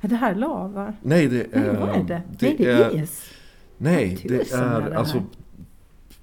Är 0.00 0.08
det 0.08 0.16
här 0.16 0.34
lava? 0.34 0.92
Nej, 1.02 1.26
det 1.28 1.40
är... 1.56 1.60
Nej, 1.60 1.76
vad 1.80 1.88
är 1.88 2.04
det? 2.04 2.22
Nej, 2.40 2.54
det 2.58 2.70
är 2.70 3.02
is. 3.02 3.30
Nej, 3.78 4.18
det 4.28 4.52
är 4.52 4.62
är 4.62 4.90
det 4.90 4.98
alltså... 4.98 5.22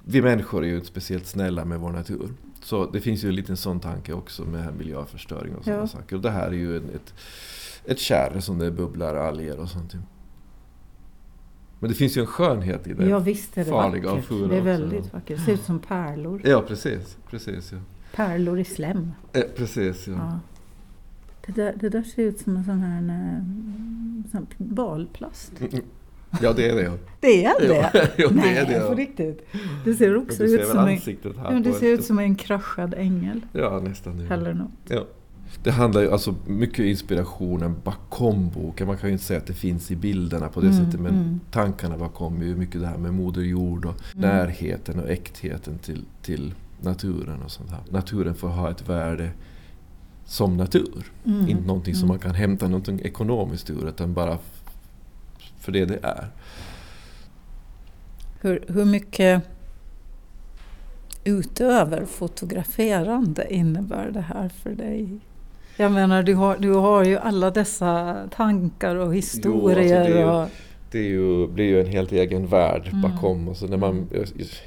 Vi 0.06 0.22
människor 0.22 0.64
är 0.64 0.68
ju 0.68 0.76
inte 0.76 0.88
speciellt 0.88 1.28
snälla 1.28 1.66
med 1.66 1.80
vår 1.80 1.92
natur. 1.92 2.30
Så 2.64 2.86
det 2.92 3.00
finns 3.02 3.24
ju 3.24 3.30
en 3.30 3.36
liten 3.36 3.58
sån 3.58 3.80
tanke 3.80 4.14
också 4.14 4.44
med 4.46 4.76
miljöförstöring 4.78 5.56
och 5.56 5.64
sådana 5.64 5.82
Ja. 5.82 5.88
saker. 5.88 6.16
Och 6.16 6.22
det 6.22 6.32
här 6.32 6.48
är 6.48 6.52
ju 6.52 6.78
en, 6.78 6.90
ett, 6.96 7.14
ett 7.86 8.00
kärr 8.00 8.40
som 8.40 8.60
det 8.60 8.72
bubblar 8.72 9.16
alger 9.16 9.60
och 9.60 9.70
sånt. 9.70 9.94
Men 11.80 11.90
det 11.90 11.96
finns 11.96 12.18
ju 12.18 12.22
en 12.22 12.28
skönhet 12.28 12.88
i 12.88 12.94
det. 12.94 13.06
Ja 13.10 13.20
visst 13.20 13.58
är 13.58 13.66
det 13.66 13.72
farliga 13.72 14.10
och 14.10 14.16
vackert. 14.16 14.28
fula 14.28 14.48
Det 14.48 14.56
är 14.56 14.60
också. 14.60 14.66
väldigt 14.66 15.14
vackert. 15.14 15.38
Det 15.38 15.44
ser 15.44 15.54
ut 15.54 15.64
som 15.64 15.80
pärlor. 15.80 16.42
Ja, 16.46 16.62
precis. 16.68 17.18
precis 17.30 17.72
ja. 17.72 17.78
Pärlor 18.16 18.60
i 18.60 18.64
slem. 18.64 19.12
Eh, 19.34 19.42
precis, 19.56 20.08
ja. 20.08 20.14
Ja. 20.14 20.40
Det, 21.46 21.52
där, 21.52 21.74
det 21.80 21.90
där 21.90 22.04
ser 22.04 22.24
ut 22.24 22.40
som 22.40 22.58
en 22.58 22.64
sån 22.64 22.80
här 22.82 23.02
eh, 23.04 24.32
sån 24.32 24.48
balplast. 24.58 25.52
Mm, 25.60 25.72
mm. 25.74 25.86
Ja, 26.42 26.54
det 26.54 26.70
är 26.70 26.76
det. 26.76 26.92
Det 27.20 27.46
är 27.46 27.68
det? 27.68 27.76
Ja, 27.76 27.90
ja, 28.18 28.28
det 28.30 28.36
Nej, 28.36 28.58
är 28.58 28.66
det. 28.66 28.88
på 28.88 28.96
riktigt. 28.96 29.46
Det 29.86 29.94
ser 29.94 30.18
också 30.18 30.44
Du 30.44 30.50
ser 30.50 30.60
ut 30.62 30.68
som 30.68 30.88
en, 30.88 31.00
ja, 31.54 31.60
det 31.60 31.74
ser 31.74 31.94
ut 31.94 32.06
som 32.06 32.20
en 32.20 32.36
kraschad 32.36 32.94
ängel. 32.98 33.42
Ja, 33.54 33.80
nästan. 33.84 34.18
det. 34.18 34.34
Eller 34.34 34.54
något. 34.54 34.72
Ja. 34.88 35.06
Det 35.64 35.72
handlar 35.72 36.02
ju 36.02 36.12
alltså 36.12 36.36
mycket 36.48 36.80
inspirationen 36.86 37.76
bakom 37.84 38.50
boken. 38.50 38.88
Man 38.88 38.98
kan 38.98 39.10
ju 39.10 39.14
inte 39.14 39.26
säga 39.26 39.40
att 39.40 39.48
det 39.48 39.54
finns 39.54 39.92
i 39.92 39.96
bilderna 39.96 40.50
på 40.50 40.62
det 40.62 40.68
Mm, 40.68 40.86
sättet. 40.86 41.00
Men 41.00 41.14
mm. 41.14 41.40
tankarna 41.52 41.98
bakom 41.98 42.42
är 42.42 42.46
ju 42.46 42.56
mycket 42.56 42.82
det 42.82 42.88
här 42.88 42.98
med 42.98 43.14
moder 43.14 43.42
jord 43.42 43.86
och 43.86 43.96
Mm. 44.16 44.30
närheten 44.30 45.00
och 45.00 45.10
äktheten 45.10 45.78
till, 45.78 46.06
till 46.22 46.54
naturen 46.82 47.42
och 47.46 47.52
sånt 47.52 47.70
här. 47.70 47.80
Naturen 47.90 48.36
får 48.36 48.48
ha 48.48 48.72
ett 48.72 48.90
värde 48.90 49.30
som 50.26 50.58
natur. 50.58 51.12
Mm, 51.26 51.48
Inte 51.50 51.68
någonting 51.68 51.96
som 51.96 52.04
mm. 52.04 52.08
man 52.10 52.20
kan 52.20 52.36
hämta 52.36 52.68
någonting 52.68 53.00
ekonomiskt 53.04 53.70
ur 53.70 53.88
utan 53.88 54.14
bara 54.14 54.38
för 55.64 55.72
det 55.72 55.86
det 55.86 56.00
är. 56.04 56.28
Hur, 58.42 58.64
hur 58.68 58.86
mycket 58.86 59.44
utöver 61.24 62.06
fotograferande 62.06 63.54
innebär 63.54 64.12
det 64.12 64.22
här 64.22 64.50
för 64.50 64.70
dig? 64.70 65.20
Jag 65.78 65.92
menar, 65.92 66.24
du 66.24 66.36
har, 66.36 66.58
du 66.58 66.74
har 66.74 67.04
ju 67.04 67.18
alla 67.18 67.52
dessa 67.52 68.18
tankar 68.36 68.96
och 68.96 69.16
historier. 69.16 69.78
Jo, 69.78 69.98
alltså 69.98 70.14
det, 70.14 70.22
är 70.22 70.44
och, 70.44 70.50
det 70.94 71.00
är 71.00 71.04
ju, 71.10 71.48
blir 71.48 71.66
ju 71.66 71.80
en 71.82 71.88
helt 71.88 72.12
egen 72.12 72.48
värld 72.48 72.88
Mm. 72.88 73.02
bakom. 73.02 73.48
Och 73.48 73.58
så 73.58 73.68
när 73.68 73.78
man, 73.78 74.10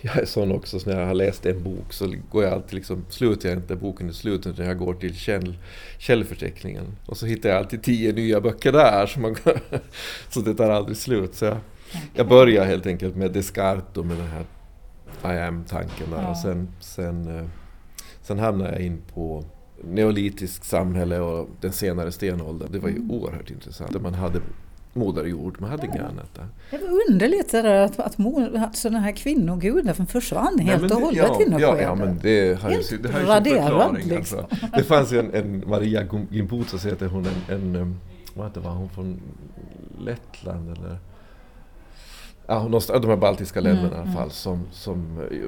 jag 0.02 0.16
är 0.18 0.24
sån 0.24 0.52
också, 0.52 0.78
så 0.80 0.90
när 0.90 1.00
jag 1.00 1.06
har 1.06 1.14
läst 1.14 1.46
en 1.46 1.62
bok 1.62 1.92
så 1.92 2.14
går 2.30 2.44
jag 2.44 2.52
alltid 2.52 2.74
liksom, 2.74 3.04
slutar 3.08 3.48
jag 3.48 3.58
inte 3.58 3.76
boken 3.76 4.10
i 4.10 4.12
slutet 4.12 4.46
utan 4.52 4.66
jag 4.66 4.78
går 4.78 4.94
till 4.94 5.14
käll, 5.14 5.56
källförteckningen. 5.98 6.84
Och 7.06 7.16
så 7.16 7.26
hittar 7.26 7.48
jag 7.48 7.58
alltid 7.58 7.82
tio 7.82 8.12
nya 8.12 8.40
böcker 8.40 8.72
där. 8.72 9.06
Så, 9.06 9.20
man, 9.20 9.36
så 10.30 10.40
det 10.40 10.54
tar 10.54 10.70
aldrig 10.70 10.96
slut. 10.96 11.34
Så 11.34 11.44
jag, 11.44 11.56
Jag 12.14 12.28
började 12.28 12.66
helt 12.66 12.86
enkelt 12.86 13.16
med 13.16 13.32
Descartes 13.32 13.96
och 13.96 14.06
med 14.06 14.16
den 14.16 14.26
här 14.26 14.44
I 15.36 15.38
am-tanken 15.40 16.10
där 16.10 16.22
Ja. 16.22 16.30
och 16.30 16.36
sen, 16.36 16.68
sen, 16.80 17.38
eh, 17.38 17.44
sen 18.22 18.38
hamnade 18.38 18.72
jag 18.72 18.80
in 18.80 19.02
på 19.14 19.44
neolitiskt 19.84 20.64
samhälle 20.64 21.18
och 21.20 21.48
den 21.60 21.72
senare 21.72 22.12
stenåldern. 22.12 22.68
Det 22.72 22.78
var 22.78 22.88
ju 22.88 22.96
Mm. 22.96 23.10
oerhört 23.10 23.50
intressant. 23.50 24.02
Man 24.02 24.14
hade 24.14 24.40
moder 24.96 25.24
jord, 25.24 25.60
man 25.60 25.70
hade 25.70 25.86
annat 26.04 26.34
där. 26.34 26.46
Det 26.70 26.78
var 26.78 27.00
underligt 27.10 27.50
det 27.52 27.62
där 27.62 27.84
att, 27.84 27.98
att, 28.00 28.18
mor- 28.18 28.56
att 28.56 28.76
sådana 28.76 28.98
här 29.00 29.12
kvinnogudar 29.12 29.94
försvann 30.06 30.58
helt 30.58 30.82
men 30.82 30.92
och 30.92 31.00
hållet 31.00 31.16
ja, 31.28 31.42
i 31.42 31.48
något 31.50 31.60
ja, 31.60 31.80
ja, 31.80 31.94
men 31.94 32.18
det 32.22 32.60
har 32.62 32.68
ju, 32.70 32.74
Helt 32.74 32.86
sin- 32.86 33.02
det 33.02 33.08
har 33.12 33.20
ju 33.20 33.26
sin 33.26 33.54
förklaring. 33.62 34.08
liksom. 34.08 34.38
Alltså. 34.38 34.66
Det 34.76 34.82
fanns 34.84 35.12
ju 35.12 35.18
en, 35.18 35.34
en 35.34 35.68
Maria 35.68 36.02
Gimbutas 36.30 36.86
heter 36.86 37.06
hon, 37.06 37.26
en, 37.48 37.54
en 37.76 38.00
vad 38.34 38.54
var 38.60 38.70
hon 38.72 38.88
från 38.88 39.20
Lettland 39.98 40.68
eller 40.78 40.98
Ja, 42.46 42.68
de 43.00 43.08
här 43.10 43.16
baltiska 43.16 43.60
Mm, 43.60 43.72
länderna 43.74 43.94
i 43.96 43.98
alla 43.98 44.02
mm. 44.10 44.14
fall 44.14 44.30
som, 44.30 44.62
som 44.72 45.18
eh, 45.30 45.38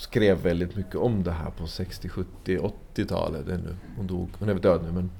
skrev 0.00 0.42
väldigt 0.42 0.76
mycket 0.76 0.94
om 0.96 1.22
det 1.22 1.30
här 1.32 1.50
på 1.50 1.66
60, 1.66 2.08
70, 2.08 2.58
80-talet. 2.94 3.46
Det 3.46 3.52
är 3.52 3.58
nu- 3.58 3.76
Hon 3.96 4.06
dog, 4.06 4.28
hon 4.38 4.48
är 4.48 4.52
väl 4.52 4.62
död 4.62 4.80
nu 4.86 4.92
men 4.92 5.10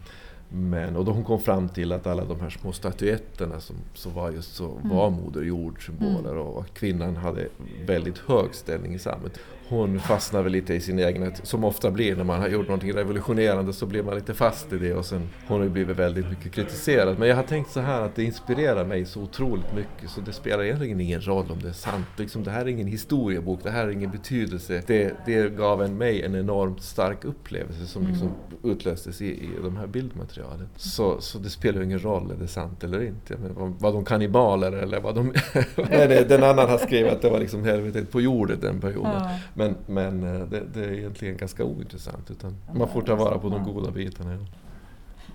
men, 0.55 0.97
och 0.97 1.05
då 1.05 1.13
hon 1.13 1.25
kom 1.25 1.41
fram 1.41 1.69
till 1.69 1.93
att 1.93 2.07
alla 2.07 2.25
de 2.25 2.41
här 2.41 2.51
små 2.51 2.73
statyetterna 2.73 3.61
som, 3.61 3.77
som 3.95 4.15
var 4.15 4.31
just 4.31 4.55
så 4.55 4.65
Mm. 4.71 4.97
var 4.97 5.11
Moder 5.11 5.43
Jord-symboler 5.43 6.37
och 6.37 6.61
att 6.61 6.75
kvinnan 6.75 7.17
hade 7.17 7.49
väldigt 7.87 8.19
hög 8.19 8.55
ställning 8.55 8.95
i 8.95 8.99
samhället. 8.99 9.39
Hon 9.69 10.01
fastnade 10.01 10.43
väl 10.43 10.53
lite 10.53 10.75
i 10.75 10.81
sin 10.81 10.99
egen, 10.99 11.33
som 11.43 11.65
ofta 11.65 11.91
blir 11.91 12.17
när 12.17 12.25
man 12.25 12.41
har 12.41 12.49
gjort 12.49 12.69
någonting 12.69 12.93
revolutionerande 12.93 13.73
så 13.73 13.87
blir 13.87 14.03
man 14.03 14.15
lite 14.15 14.35
fast 14.35 14.73
i 14.73 14.79
det 14.79 14.95
och 14.95 15.05
sen 15.05 15.29
hon 15.47 15.59
har 15.59 15.65
ju 15.65 15.71
blivit 15.71 15.97
väldigt 15.97 16.31
mycket 16.31 16.53
kritiserad. 16.53 17.19
Men 17.19 17.29
jag 17.29 17.37
har 17.37 17.43
tänkt 17.43 17.71
så 17.71 17.81
här 17.81 18.03
att 18.03 18.17
det 18.17 18.25
inspirerar 18.25 18.85
mig 18.85 19.07
så 19.07 19.21
otroligt 19.21 19.75
mycket 19.75 20.11
så 20.11 20.21
det 20.21 20.33
spelar 20.33 20.65
egentligen 20.65 21.01
ingen 21.01 21.27
roll 21.27 21.47
om 21.51 21.59
det 21.63 21.69
är 21.69 21.73
sant. 21.73 22.07
Liksom, 22.17 22.45
det 22.45 22.51
här 22.51 22.61
är 22.61 22.69
ingen 22.69 22.87
historiebok, 22.87 23.61
det 23.63 23.71
här 23.71 23.87
är 23.87 23.91
ingen 23.91 24.11
betydelse. 24.11 24.83
Det, 24.87 25.15
det 25.27 25.57
gav 25.57 25.83
en 25.83 25.99
mig 25.99 26.23
en 26.23 26.35
enormt 26.35 26.83
stark 26.83 27.25
upplevelse 27.25 27.87
som 27.87 28.07
liksom 28.07 28.31
utlöstes 28.63 29.23
i, 29.23 29.27
i 29.27 29.51
de 29.63 29.77
här 29.77 29.87
bildmaterialen. 29.87 30.69
Så, 30.77 31.21
så 31.21 31.39
det 31.39 31.51
spelar 31.51 31.83
ingen 31.83 32.03
roll, 32.03 32.31
är 32.31 32.37
det 32.37 32.49
sant 32.49 32.85
eller 32.85 33.03
inte? 33.03 33.37
Men 33.37 33.55
vad, 33.55 33.75
vad 33.79 33.95
de 33.95 34.05
kannibaler 34.05 34.73
eller 34.73 35.01
vad 35.01 35.15
de... 35.15 35.25
Nej, 35.77 36.09
det, 36.09 36.29
den 36.29 36.45
annan 36.45 36.71
har 36.71 36.79
skrivit 36.79 37.13
att 37.13 37.23
det 37.23 37.31
var 37.31 37.41
liksom 37.41 37.65
helvetet 37.65 38.11
på 38.11 38.21
jorden 38.21 38.59
den 38.61 38.81
perioden. 38.81 39.13
Ja. 39.15 39.31
Men, 39.55 39.77
men 39.87 40.23
eh, 40.23 40.47
det, 40.47 40.63
det 40.75 40.85
är 40.85 40.93
egentligen 40.93 41.37
ganska 41.37 41.65
ointressant. 41.65 42.31
Utan 42.31 42.57
man 42.75 42.89
får 42.89 43.03
ta 43.03 43.15
vara 43.15 43.39
på 43.39 43.49
de 43.49 43.65
goda 43.65 43.91
bitarna. 43.91 44.33
Ja. 44.33 44.39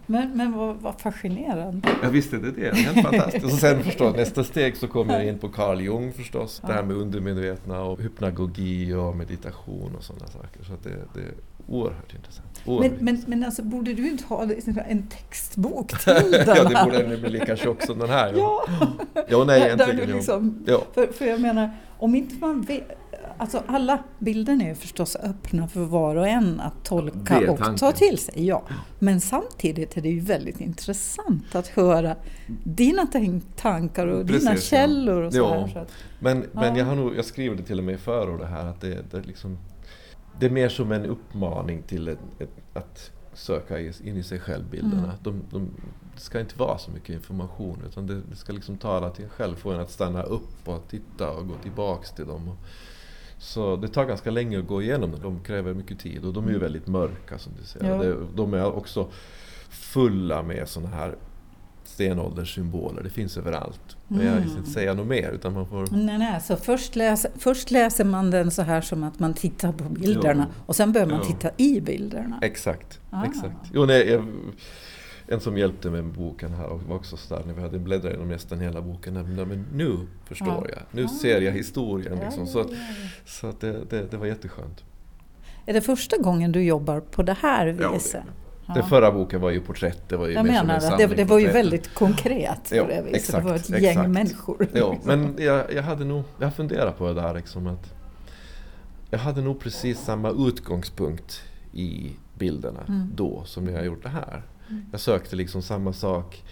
Men, 0.05 0.37
men 0.37 0.51
vad, 0.57 0.75
vad 0.75 1.01
fascinerande. 1.01 1.87
Jag 2.03 2.09
visste 2.09 2.37
det, 2.37 2.51
det 2.51 2.67
är 2.67 2.73
helt 2.73 3.07
fantastiskt. 3.07 3.45
Och 3.45 3.51
sen 3.51 3.83
förstås, 3.83 4.15
nästa 4.15 4.43
steg 4.43 4.77
så 4.77 4.87
kom 4.87 5.09
jag 5.09 5.25
in 5.25 5.39
på 5.39 5.49
Carl 5.49 5.81
Jung 5.81 6.13
förstås. 6.13 6.61
Det 6.67 6.73
här 6.73 6.83
med 6.83 6.95
undermedvetna 6.97 7.81
och 7.81 8.01
hypnagogi 8.01 8.93
och 8.93 9.15
meditation 9.15 9.95
och 9.97 10.03
sådana 10.03 10.27
saker. 10.27 10.63
Så 10.63 10.73
att 10.73 10.83
det, 10.83 10.89
det 11.13 11.19
är 11.19 11.33
oerhört 11.67 12.13
intressant. 12.15 12.61
Men, 12.65 12.75
Oerhört. 12.75 13.01
men, 13.01 13.23
men 13.27 13.43
alltså, 13.43 13.63
borde 13.63 13.93
du 13.93 14.09
inte 14.09 14.23
ha 14.23 14.43
en 14.87 15.07
textbok 15.07 15.99
till 16.03 16.13
den 16.31 16.43
ja, 16.47 16.63
det 16.63 16.77
här? 16.77 16.85
borde 16.85 17.17
bli 17.17 17.29
lika 17.29 17.55
tjock 17.55 17.81
som 17.81 17.99
den 17.99 18.09
här. 18.09 18.33
Ja. 18.37 18.63
ja 19.29 19.43
nej, 19.43 19.59
Där- 19.59 19.77
där 19.77 19.83
egentligen. 19.83 19.95
du 19.97 20.11
ja. 20.11 20.15
liksom, 20.15 20.63
Ja. 20.67 20.81
för, 20.93 21.07
för 21.07 21.25
jag 21.25 21.41
menar, 21.41 21.71
om 21.97 22.15
inte 22.15 22.35
man 22.35 22.61
vet... 22.61 22.83
Alltså 23.39 23.63
alla 23.67 24.03
bilderna 24.19 24.63
är 24.63 24.67
ju 24.67 24.75
förstås 24.75 25.15
öppna 25.15 25.67
för 25.67 25.79
var 25.85 26.15
och 26.15 26.27
en 26.27 26.59
att 26.59 26.83
tolka 26.85 27.51
och 27.51 27.57
tanken. 27.57 27.75
ta 27.75 27.91
till 27.91 28.17
sig. 28.17 28.47
Ja. 28.47 28.63
Men 28.99 29.21
samtidigt 29.21 29.97
är 29.97 30.01
det 30.01 30.09
ju 30.09 30.19
väldigt 30.19 30.61
intressant 30.61 31.55
att 31.55 31.67
höra 31.67 32.15
dina 32.63 33.07
tankar 33.55 34.07
och 34.07 34.25
dina 34.25 34.39
Precis, 34.51 34.71
ja. 34.71 34.77
källor 34.77 35.21
och 35.21 35.33
så 35.33 35.39
Ja. 35.39 35.53
här. 35.59 35.67
Så 35.67 35.79
att, 35.79 35.91
Men, 36.19 36.45
men 36.51 36.63
Ja. 36.73 36.77
jag, 36.77 36.85
har 36.85 36.95
nog, 36.95 37.15
jag 37.15 37.25
skriver 37.25 37.55
det 37.55 37.63
till 37.63 37.77
och 37.79 37.83
med 37.85 37.95
i 37.95 37.97
förordet 37.97 38.49
här 38.49 38.65
att 38.65 38.81
det, 38.81 39.11
det, 39.11 39.17
är 39.17 39.23
liksom, 39.23 39.57
det 40.39 40.45
är 40.45 40.49
mer 40.49 40.69
som 40.69 40.91
en 40.91 41.05
uppmaning 41.05 41.81
till 41.83 42.07
ett, 42.07 42.19
ett, 42.39 42.49
att 42.73 43.11
söka 43.33 43.79
in 43.79 44.17
i 44.17 44.23
sig 44.23 44.39
själv 44.39 44.63
bilderna. 44.69 45.03
Mm. 45.03 45.15
De, 45.23 45.41
de, 45.51 45.69
det 46.15 46.21
ska 46.21 46.39
inte 46.39 46.59
vara 46.59 46.77
så 46.77 46.91
mycket 46.91 47.09
information 47.09 47.83
utan 47.87 48.07
det, 48.07 48.21
det 48.29 48.35
ska 48.35 48.53
liksom 48.53 48.77
tala 48.77 49.09
till 49.09 49.23
en 49.23 49.29
själv, 49.29 49.55
få 49.55 49.71
en 49.71 49.79
att 49.79 49.91
stanna 49.91 50.23
upp 50.23 50.67
och 50.67 50.87
titta 50.89 51.31
och 51.31 51.47
gå 51.47 51.53
tillbaks 51.63 52.11
till 52.11 52.25
dem. 52.25 52.47
Och, 52.49 52.55
så 53.39 53.75
det 53.75 53.87
tar 53.87 54.05
ganska 54.05 54.31
länge 54.31 54.59
att 54.59 54.67
gå 54.67 54.81
igenom 54.81 55.11
dem. 55.11 55.19
De 55.23 55.39
kräver 55.43 55.73
mycket 55.73 55.99
tid 55.99 56.25
och 56.25 56.33
de 56.33 56.43
är 56.43 56.47
ju 56.49 56.55
Mm. 56.55 56.63
väldigt 56.63 56.87
mörka 56.87 57.37
som 57.37 57.53
du 57.59 57.65
ser. 57.65 58.03
Ja. 58.05 58.15
De 58.35 58.53
är 58.53 58.65
också 58.75 59.07
fulla 59.69 60.43
med 60.43 60.67
sådana 60.69 60.95
här 60.95 61.15
stenålderssymboler. 61.83 63.03
Det 63.03 63.09
finns 63.09 63.37
överallt. 63.37 63.97
Men 64.07 64.25
jag 64.25 64.35
Mm. 64.37 64.49
ska 64.49 64.57
inte 64.59 64.71
säga 64.71 64.93
något 64.93 65.07
mer 65.07 65.31
utan 65.31 65.53
man 65.53 65.67
får 65.67 65.87
nej, 65.91 66.17
nej, 66.17 66.41
så 66.41 66.55
först 66.55 66.95
läser, 66.95 67.31
först 67.37 67.71
läser 67.71 68.05
man 68.05 68.31
den 68.31 68.51
så 68.51 68.61
här 68.61 68.81
som 68.81 69.03
att 69.03 69.19
man 69.19 69.33
tittar 69.33 69.71
på 69.71 69.83
bilderna 69.83 70.45
Ja. 70.49 70.63
och 70.65 70.75
sen 70.75 70.91
börjar 70.91 71.07
man 71.07 71.19
Ja. 71.19 71.25
titta 71.25 71.49
i 71.57 71.81
bilderna. 71.81 72.39
Exakt. 72.41 72.99
Ah. 73.09 73.25
exakt. 73.25 73.55
Jo, 73.73 73.85
nej, 73.85 74.09
jag, 74.09 74.25
en 75.31 75.39
som 75.39 75.57
hjälpte 75.57 75.89
mig 75.89 76.01
med 76.01 76.13
boken 76.13 76.53
här 76.53 76.65
och 76.65 76.81
var 76.81 76.95
också 76.95 77.17
stark 77.17 77.45
när 77.45 77.53
vi 77.53 77.61
hade 77.61 77.79
bläddrat 77.79 78.11
igenom 78.11 78.27
nästan 78.27 78.59
hela 78.59 78.81
boken. 78.81 79.13
Men 79.13 79.65
nu 79.73 79.97
förstår 80.25 80.47
Ja. 80.47 80.63
jag. 80.69 80.79
Nu 80.91 81.05
Ah. 81.05 81.07
ser 81.07 81.41
jag 81.41 81.51
historien. 81.51 82.17
Ja, 82.19 82.23
Liksom. 82.25 82.45
ja, 82.45 82.51
Så, 82.51 82.59
ja, 82.59 82.65
ja. 82.69 82.75
så 83.25 83.47
att 83.47 83.59
det, 83.61 83.83
det, 83.89 84.11
det 84.11 84.17
var 84.17 84.25
jätteskönt. 84.25 84.83
Är 85.65 85.73
det 85.73 85.81
första 85.81 86.17
gången 86.17 86.51
du 86.51 86.63
jobbar 86.63 86.99
på 86.99 87.23
det 87.23 87.33
här 87.41 87.67
viset? 87.67 88.23
Ja. 88.67 88.73
Den 88.73 88.83
förra 88.89 89.11
boken 89.11 89.41
var 89.41 89.49
ju 89.49 89.61
porträtt. 89.61 90.09
Det 90.09 90.17
var 90.17 90.27
ju 90.27 90.33
Jag 90.33 90.45
menar 90.45 90.91
en 90.91 90.97
det. 91.09 91.15
Det, 91.15 91.23
var 91.23 91.39
ju 91.39 91.47
väldigt 91.47 91.93
konkret 91.93 92.69
på 92.69 92.75
Ja, 92.75 92.83
det 92.87 93.01
viset. 93.01 93.15
exakt, 93.15 93.37
det 93.45 93.49
var 93.49 93.55
ett 93.55 93.61
exakt. 93.61 93.81
gäng 93.83 94.11
människor. 94.11 94.67
Ja, 94.73 94.97
men 95.03 95.35
jag, 95.37 95.73
jag 95.73 95.83
hade 95.83 96.05
nog, 96.05 96.23
jag 96.39 96.53
funderat 96.55 96.97
på 96.97 97.07
det 97.07 97.13
där 97.13 97.33
liksom 97.33 97.67
att 97.67 97.93
jag 99.09 99.19
hade 99.19 99.41
nog 99.41 99.59
precis 99.59 99.99
samma 99.99 100.29
utgångspunkt 100.47 101.41
i 101.73 102.11
bilderna 102.37 102.79
Mm. 102.87 103.11
då 103.15 103.43
som 103.45 103.65
när 103.65 103.71
jag 103.73 103.85
gjort 103.85 104.03
det 104.03 104.09
här. 104.09 104.43
Mm. 104.69 104.85
Jag 104.91 104.99
sökte 105.01 105.35
liksom 105.35 105.61
samma 105.61 105.93
sak 105.93 106.43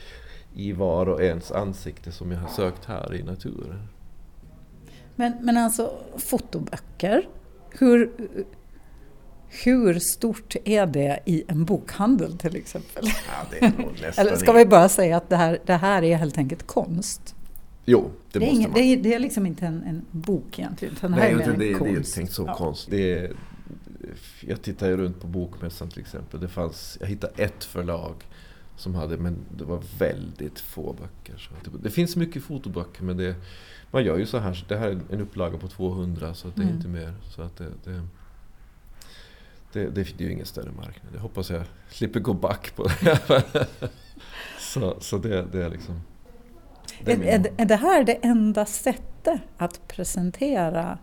i 0.56 0.72
var 0.74 1.10
och 1.10 1.22
ens 1.24 1.52
ansikte 1.52 2.12
som 2.12 2.32
jag 2.32 2.40
har 2.40 2.50
sökt 2.50 2.86
här 2.86 3.16
i 3.16 3.24
naturen. 3.24 3.88
Men, 5.16 5.34
men 5.42 5.58
alltså 5.58 5.92
fotoböcker, 6.18 7.28
hur, 7.70 8.12
hur 9.64 10.00
stort 10.00 10.56
är 10.66 10.86
det 10.86 11.20
i 11.26 11.44
en 11.48 11.66
bokhandel 11.66 12.38
till 12.38 12.56
exempel? 12.56 13.04
Ja, 13.62 13.68
Eller 14.18 14.36
ska 14.36 14.52
vi 14.52 14.66
bara 14.66 14.90
säga 14.90 15.18
att 15.18 15.30
det 15.30 15.36
här, 15.36 15.60
det 15.66 15.74
här 15.74 16.04
är 16.04 16.16
helt 16.18 16.38
enkelt 16.38 16.68
konst? 16.68 17.36
Jo, 17.86 18.10
det, 18.32 18.40
Det, 18.40 18.46
måste 18.46 18.56
ingen, 18.56 18.70
man. 18.72 18.80
det, 18.80 18.86
är, 18.86 18.98
det 18.98 19.14
är 19.14 19.20
liksom 19.20 19.46
inte 19.46 19.66
en, 19.66 19.84
en 19.84 20.06
bok 20.12 20.60
egentligen, 20.60 20.94
utan 20.94 21.12
det 21.12 21.18
här 21.18 21.24
Nej, 21.24 21.34
är 21.34 21.38
mer 21.38 21.54
en 21.54 21.60
det, 21.60 21.66
det 21.66 21.72
är 21.72 21.78
konst. 21.96 22.16
tänkt 22.16 22.34
som 22.34 22.46
Ja. 22.46 22.56
konst. 22.56 22.88
Det 22.92 23.14
är, 23.14 23.32
jag 24.42 24.62
tittar 24.62 24.88
ju 24.88 24.98
runt 24.98 25.22
på 25.22 25.28
Bokmässan 25.28 25.90
till 25.90 26.00
exempel. 26.00 26.40
Det 26.40 26.48
fanns, 26.48 26.98
jag 27.02 27.08
hittade 27.08 27.34
ett 27.44 27.64
förlag 27.64 28.16
som 28.76 28.96
hade, 28.96 29.18
men 29.18 29.38
det 29.58 29.64
var 29.64 29.82
väldigt 30.00 30.60
få 30.60 30.94
böcker. 30.94 31.38
Så 31.38 31.70
det, 31.72 31.78
det 31.84 31.90
finns 31.92 32.16
mycket 32.16 32.44
fotoböcker 32.44 33.04
men 33.04 33.18
det, 33.18 33.36
man 33.92 34.04
gör 34.04 34.18
ju 34.18 34.26
så 34.26 34.38
här. 34.38 34.66
Det 34.68 34.78
här 34.78 34.88
är 34.88 35.00
en 35.12 35.22
upplaga 35.22 35.58
på 35.58 35.68
200 35.68 36.34
så 36.34 36.48
att 36.48 36.56
det 36.56 36.62
är 36.62 36.64
Mm. 36.64 36.76
inte 36.76 36.88
mer. 36.88 37.14
Så 37.36 37.42
att 37.42 37.58
det, 37.58 37.70
det, 37.84 38.02
det, 39.74 39.90
det, 39.90 39.90
det 40.18 40.24
är 40.24 40.28
ju 40.28 40.32
ingen 40.32 40.46
större 40.46 40.72
marknad. 40.72 41.14
Jag 41.14 41.22
hoppas 41.22 41.50
jag 41.50 41.64
slipper 41.90 42.20
gå 42.20 42.34
back 42.34 42.76
på 42.76 42.84
det. 42.84 43.22
så 44.60 44.98
så 45.00 45.18
det, 45.18 45.46
det 45.52 45.64
är 45.64 45.70
liksom... 45.70 46.02
det 47.04 47.12
är 47.12 47.20
Är, 47.22 47.54
är, 47.58 47.66
det 47.66 47.76
här 47.76 48.04
det 48.04 48.14
enda 48.26 48.66
sättet 48.66 49.42
att 49.58 49.88
presentera 49.88 50.98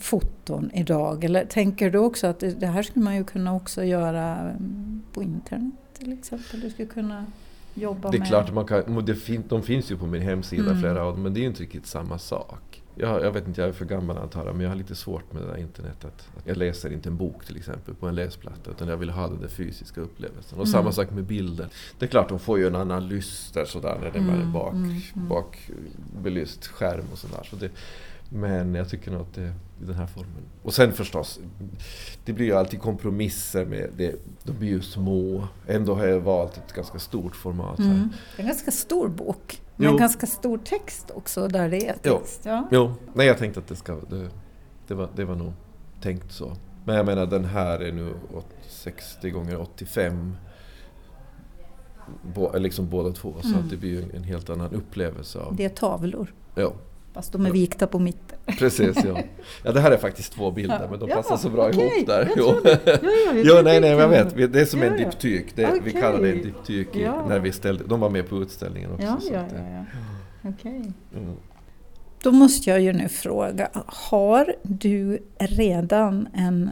foton 0.00 0.70
idag? 0.74 1.24
Eller 1.24 1.44
tänker 1.44 1.90
du 1.90 1.98
också 1.98 2.26
att 2.26 2.40
det, 2.40 2.66
här 2.66 2.82
skulle 2.82 3.04
man 3.04 3.16
ju 3.16 3.24
kunna 3.24 3.54
också 3.54 3.84
göra 3.84 4.38
mm, 4.38 5.02
på 5.12 5.22
internet 5.22 5.74
till 5.98 6.12
exempel? 6.12 6.60
Du 6.60 6.70
skulle 6.70 6.88
kunna 6.88 7.26
jobba 7.74 8.10
Det 8.10 8.16
är 8.16 8.18
med... 8.18 8.28
klart, 8.28 8.52
man 8.52 8.64
kan, 8.66 9.04
det 9.04 9.14
fin, 9.14 9.44
de 9.48 9.62
finns 9.62 9.90
ju 9.90 9.96
på 9.96 10.06
min 10.06 10.22
hemsida 10.22 10.62
Mm. 10.70 10.80
flera 10.80 11.02
av 11.04 11.12
dem, 11.12 11.22
men 11.22 11.34
det 11.34 11.40
är 11.40 11.42
ju 11.42 11.48
inte 11.48 11.62
riktigt 11.62 11.86
samma 11.86 12.18
sak. 12.18 12.82
Jag, 12.94 13.24
jag 13.24 13.32
vet 13.32 13.48
inte, 13.48 13.60
jag 13.60 13.68
är 13.68 13.72
för 13.72 13.84
gammal 13.84 14.18
antar 14.18 14.46
jag, 14.46 14.54
men 14.54 14.62
jag 14.64 14.70
har 14.70 14.76
lite 14.76 14.94
svårt 14.94 15.32
med 15.32 15.42
det 15.42 15.46
där 15.48 15.56
internet. 15.56 16.04
Att, 16.04 16.28
att 16.38 16.46
jag 16.46 16.56
läser 16.56 16.92
inte 16.92 17.08
en 17.08 17.16
bok 17.16 17.44
till 17.44 17.56
exempel 17.56 17.94
på 17.94 18.08
en 18.08 18.14
läsplatta, 18.14 18.70
utan 18.70 18.88
jag 18.88 18.96
vill 18.96 19.10
ha 19.10 19.28
den 19.28 19.40
där 19.40 19.48
fysiska 19.48 20.00
upplevelsen. 20.00 20.58
Och 20.58 20.66
Mm. 20.66 20.72
samma 20.72 20.92
sak 20.92 21.10
med 21.10 21.24
bilder. 21.24 21.68
Det 21.98 22.04
är 22.04 22.08
klart, 22.10 22.28
de 22.28 22.38
får 22.38 22.58
ju 22.58 22.66
en 22.66 22.76
annan 22.76 23.08
lyster 23.08 23.64
sådär 23.64 23.98
när 24.02 24.10
det 24.10 24.18
är 24.18 24.22
Mm, 24.22 24.52
bak, 24.52 24.72
mm, 24.74 25.00
mm. 25.16 25.28
bak 25.28 25.70
belyst 26.22 26.66
skärm 26.66 27.04
och 27.12 27.18
sådär. 27.18 27.46
Så 27.50 27.56
det, 27.56 27.70
men 28.32 28.74
jag 28.74 28.88
tycker 28.88 29.10
nog 29.10 29.20
att 29.20 29.34
det 29.34 29.52
i 29.82 29.84
den 29.84 29.94
här 29.94 30.06
formen. 30.06 30.42
Och 30.62 30.74
sen 30.74 30.92
förstås, 30.92 31.40
det 32.24 32.32
blir 32.32 32.46
ju 32.46 32.52
alltid 32.52 32.80
kompromisser 32.80 33.64
med 33.66 33.90
det. 33.96 34.14
De 34.44 34.52
blir 34.52 34.68
ju 34.68 34.82
små. 34.82 35.48
Ändå 35.66 35.94
har 35.94 36.06
jag 36.06 36.20
valt 36.20 36.56
ett 36.56 36.72
ganska 36.72 36.98
stort 36.98 37.36
format 37.36 37.78
här. 37.78 37.84
Mm. 37.86 38.08
Det 38.36 38.42
är 38.42 38.44
en 38.44 38.48
ganska 38.48 38.70
stor 38.70 39.08
bok, 39.08 39.62
med 39.76 39.90
Jo. 39.90 39.96
ganska 39.96 40.26
stor 40.26 40.58
text 40.58 41.10
också 41.14 41.48
där 41.48 41.70
det 41.70 41.88
är 41.88 41.96
Jo. 42.04 42.18
text. 42.18 42.40
Ja. 42.44 42.68
jo, 42.70 42.92
nej 43.14 43.26
jag 43.26 43.38
tänkte 43.38 43.60
att 43.60 43.66
det 43.68 43.76
ska... 43.76 43.94
Det, 44.10 44.28
det, 44.86 44.94
var, 44.94 45.08
det 45.16 45.24
var 45.24 45.34
nog 45.34 45.52
tänkt 46.02 46.32
så. 46.32 46.56
Men 46.84 46.96
jag 46.96 47.06
menar 47.06 47.26
den 47.26 47.44
här 47.44 47.80
är 47.80 47.92
nu 47.92 48.14
åt- 48.34 48.46
60 48.68 49.30
gånger 49.30 49.60
85 49.60 50.36
bo, 52.34 52.58
liksom 52.58 52.88
båda 52.90 53.12
två. 53.12 53.34
Så 53.42 53.48
Mm. 53.48 53.60
att 53.60 53.70
det 53.70 53.76
blir 53.76 54.14
en 54.14 54.24
helt 54.24 54.50
annan 54.50 54.72
upplevelse 54.74 55.38
av... 55.38 55.56
Det 55.56 55.64
är 55.64 55.68
tavlor. 55.68 56.34
Ja. 56.54 56.72
Fast 57.14 57.32
de 57.32 57.46
är 57.46 57.50
vikta 57.50 57.86
på 57.86 57.98
mitten. 57.98 58.38
Precis, 58.58 58.96
ja. 59.04 59.18
Ja, 59.64 59.72
det 59.72 59.80
här 59.80 59.90
är 59.90 59.96
faktiskt 59.96 60.32
två 60.32 60.50
bilder, 60.50 60.88
men 60.90 60.98
de 61.00 61.08
Ja, 61.08 61.16
passar 61.16 61.36
så 61.36 61.48
bra 61.48 61.68
okej. 61.68 61.92
ihop 61.96 62.06
där. 62.06 62.30
Jo. 62.36 62.54
ja, 62.64 62.76
ja, 62.84 62.98
jo, 63.34 63.54
nej, 63.64 63.80
nej, 63.80 63.90
jag 63.90 64.08
vet. 64.08 64.32
Vi- 64.36 64.46
Det 64.46 64.60
är 64.60 64.64
som 64.64 64.82
en 64.82 64.96
diptyk. 64.96 65.56
Det, 65.56 65.70
Vi 65.72 65.80
Okej. 65.80 65.92
kallar 65.92 66.20
det 66.20 66.30
en 66.32 66.42
diptyk 66.42 66.88
när 67.28 67.38
vi 67.38 67.52
ställde, 67.52 67.84
de 67.84 68.00
var 68.00 68.10
med 68.10 68.28
på 68.28 68.36
utställningen 68.42 68.90
också. 68.92 69.06
Ja, 69.06 69.16
så 69.20 69.32
ja, 69.32 69.44
ja, 69.52 69.68
ja. 69.70 69.84
Okej. 70.50 70.92
Mm. 71.16 71.34
Då 72.22 72.32
måste 72.32 72.70
jag 72.70 72.80
ju 72.80 72.92
nu 72.92 73.08
fråga, 73.08 73.68
har 73.86 74.54
du 74.62 75.18
redan 75.38 76.28
en 76.34 76.70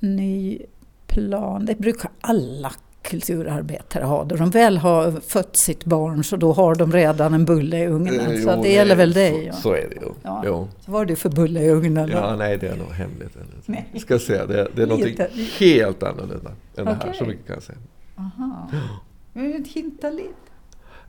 ny 0.00 0.58
plan? 1.06 1.64
Det 1.66 1.78
brukar 1.78 2.10
alla 2.20 2.72
kulturarbetare 3.08 4.04
ha. 4.04 4.24
Då 4.24 4.36
de 4.36 4.50
väl 4.50 4.78
har 4.78 5.20
fött 5.20 5.56
sitt 5.56 5.84
barn 5.84 6.24
så 6.24 6.36
då 6.36 6.52
har 6.52 6.74
de 6.74 6.92
redan 6.92 7.34
en 7.34 7.44
bulle 7.44 7.78
i 7.78 7.86
ugnen. 7.86 8.20
Eh, 8.20 8.42
så 8.42 8.52
jo, 8.56 8.62
det 8.62 8.72
gäller 8.72 8.96
väl 8.96 9.12
dig? 9.12 9.44
ja. 9.46 9.52
Så 9.52 9.72
är 9.72 9.88
det 9.88 9.94
ju. 9.94 10.12
Ja. 10.22 10.42
Jo. 10.46 10.68
Så 10.80 10.90
vad 10.90 11.00
har 11.00 11.06
du 11.06 11.16
för 11.16 11.28
bulle 11.30 11.60
i 11.62 11.70
ugnen? 11.70 12.08
Ja, 12.08 12.36
nej, 12.36 12.58
det 12.58 12.66
är 12.68 12.76
nog 12.76 12.88
hemligt. 12.92 13.36
Nej. 13.66 13.88
Vi 13.92 13.98
ska 14.00 14.18
se, 14.18 14.44
det, 14.46 14.68
det 14.74 14.82
är 14.82 14.86
något 14.86 15.30
helt 15.58 16.02
annorlunda 16.02 16.50
än 16.76 16.84
det 16.84 16.94
här. 17.04 17.12
Så 17.12 17.24
mycket 17.24 17.46
kan 17.46 17.54
jag 17.54 17.62
säga. 17.62 17.78
Aha. 18.16 18.70
Men 19.32 19.64
hinta 19.68 20.10
lite. 20.10 20.28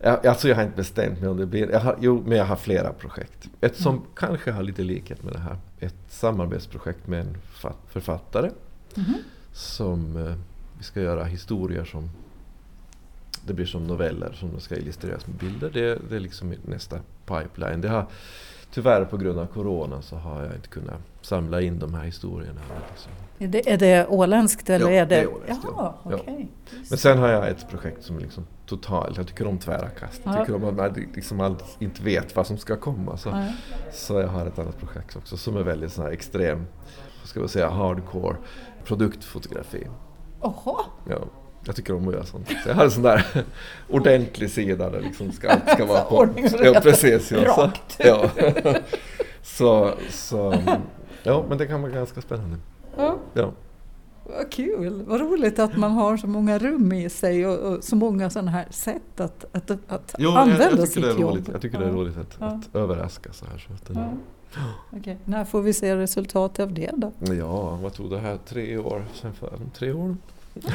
Jag, 0.01 0.27
alltså 0.27 0.47
jag 0.49 0.55
har 0.55 0.63
inte 0.63 0.75
bestämt 0.77 1.19
mig 1.19 1.29
om 1.29 1.37
det 1.37 1.45
blir... 1.45 1.71
Jag 1.71 1.79
har, 1.79 1.95
jo, 1.99 2.23
men 2.27 2.37
jag 2.37 2.45
har 2.45 2.55
flera 2.55 2.93
projekt. 2.93 3.49
Ett 3.61 3.77
som 3.77 3.93
Mm. 3.95 4.05
kanske 4.15 4.51
har 4.51 4.63
lite 4.63 4.81
likhet 4.81 5.23
med 5.23 5.33
det 5.33 5.39
här. 5.39 5.57
Ett 5.79 5.95
samarbetsprojekt 6.09 7.07
med 7.07 7.19
en 7.19 7.37
fa- 7.61 7.73
författare. 7.89 8.49
Mhm. 8.95 9.13
Som 9.53 10.27
eh, 10.27 10.33
vi 10.79 10.83
ska 10.85 11.01
göra 11.01 11.23
historier 11.23 11.85
som... 11.85 12.09
Det 13.45 13.53
blir 13.53 13.65
som 13.65 13.83
noveller 13.87 14.31
som 14.33 14.59
ska 14.59 14.75
illustreras 14.75 15.27
med 15.27 15.35
bilder. 15.35 15.69
Det, 15.73 15.99
det 16.09 16.15
är 16.15 16.19
liksom 16.19 16.53
nästa 16.65 16.99
pipeline. 17.25 17.81
Det 17.81 17.89
har, 17.89 18.05
tyvärr 18.71 19.05
på 19.05 19.17
grund 19.17 19.39
av 19.39 19.45
Corona 19.45 20.01
så 20.01 20.15
har 20.15 20.43
jag 20.43 20.55
inte 20.55 20.67
kunnat 20.67 21.01
samla 21.21 21.61
in 21.61 21.79
de 21.79 21.93
här 21.93 22.03
historierna. 22.03 22.61
Liksom. 22.89 23.11
Är 23.39 23.47
det, 23.47 23.71
är 23.73 23.77
det 23.77 24.07
åländskt 24.07 24.69
eller 24.69 24.85
Ja, 24.85 24.91
är 24.91 25.05
det... 25.05 25.15
det 25.15 25.21
är 25.21 25.27
åländskt, 25.27 25.67
Jaha, 25.77 25.93
ja. 26.03 26.11
okej. 26.21 26.47
Men 26.89 26.97
sen 26.97 27.17
har 27.17 27.27
jag 27.29 27.49
ett 27.49 27.69
projekt 27.69 28.03
som 28.03 28.17
är 28.17 28.21
liksom 28.21 28.45
totalt, 28.65 29.17
jag 29.17 29.27
tycker 29.27 29.47
om 29.47 29.57
tvära 29.57 29.89
kast. 29.89 30.21
Jag 30.23 30.33
Ja. 30.35 30.39
tycker 30.39 30.55
om 30.55 30.63
att 30.63 30.75
man 30.75 30.93
liksom 31.15 31.55
inte 31.79 32.03
vet 32.03 32.35
vad 32.35 32.47
som 32.47 32.57
ska 32.57 32.75
komma. 32.75 33.17
Så, 33.17 33.29
Ja. 33.29 33.45
så 33.93 34.19
jag 34.19 34.27
har 34.27 34.45
ett 34.45 34.59
annat 34.59 34.77
projekt 34.79 35.15
också 35.15 35.37
som 35.37 35.57
är 35.57 35.63
väldigt 35.63 35.91
sån 35.91 36.03
här 36.05 36.11
extrem, 36.11 36.65
ska 37.23 37.39
man 37.39 37.49
säga, 37.49 37.69
hardcore 37.69 38.35
produktfotografi. 38.85 39.87
Jaha. 40.41 40.83
Ja, 41.09 41.17
jag 41.65 41.75
tycker 41.75 41.95
om 41.95 42.07
att 42.07 42.13
göra 42.13 42.25
sånt. 42.25 42.47
Så 42.47 42.69
jag 42.69 42.75
har 42.75 42.83
en 42.83 42.91
sån 42.91 43.03
där 43.03 43.25
ordentlig 43.89 44.49
sida 44.51 44.89
där 44.89 45.01
liksom 45.01 45.31
ska, 45.31 45.49
allt 45.49 45.69
ska 45.69 45.85
vara 45.85 46.01
på. 46.01 46.27
Ja, 46.63 46.79
precis. 46.83 47.31
Ja. 47.31 47.55
Så, 47.55 48.03
ja. 48.03 48.29
så, 49.41 49.91
så, 50.09 50.53
ja, 51.23 51.45
men 51.49 51.57
det 51.57 51.67
kan 51.67 51.81
vara 51.81 51.91
ganska 51.91 52.21
spännande. 52.21 52.57
Ja. 52.97 53.15
Ja. 53.33 53.51
Vad 54.37 54.51
kul! 54.51 55.03
Vad 55.07 55.21
roligt 55.21 55.59
att 55.59 55.77
man 55.77 55.91
har 55.91 56.17
så 56.17 56.27
många 56.27 56.57
rum 56.57 56.91
i 56.93 57.09
sig 57.09 57.47
och, 57.47 57.73
och 57.73 57.83
så 57.83 57.95
många 57.95 58.29
sådana 58.29 58.51
här 58.51 58.67
sätt 58.69 59.19
att, 59.19 59.45
att, 59.51 59.71
att 59.87 60.15
Jo, 60.17 60.29
jag, 60.29 60.37
använda 60.37 60.63
jag 60.63 60.71
tycker 60.71 60.85
sitt 61.09 61.19
jobb. 61.19 61.31
roligt. 61.33 61.47
Jag 61.51 61.61
tycker 61.61 61.79
det 61.79 61.85
är 61.85 61.91
roligt 61.91 62.17
att, 62.17 62.37
Ja. 62.39 62.45
att 62.47 62.75
överraska 62.75 63.33
så 63.33 63.45
här. 63.45 63.57
Så 63.67 63.73
att 63.73 63.85
den, 63.85 63.97
Ja. 63.97 64.09
Okej. 64.91 65.17
När 65.25 65.45
får 65.45 65.61
vi 65.61 65.73
se 65.73 65.95
resultatet 65.95 66.59
av 66.59 66.73
det 66.73 66.91
då? 66.97 67.11
Ja, 67.33 67.75
vad 67.75 67.93
tog 67.93 68.09
det 68.09 68.19
här? 68.19 68.37
Tre 68.47 68.77
år 68.77 69.05
sen 69.13 69.33
för? 69.33 69.59
Tre 69.75 69.91
år? 69.93 70.15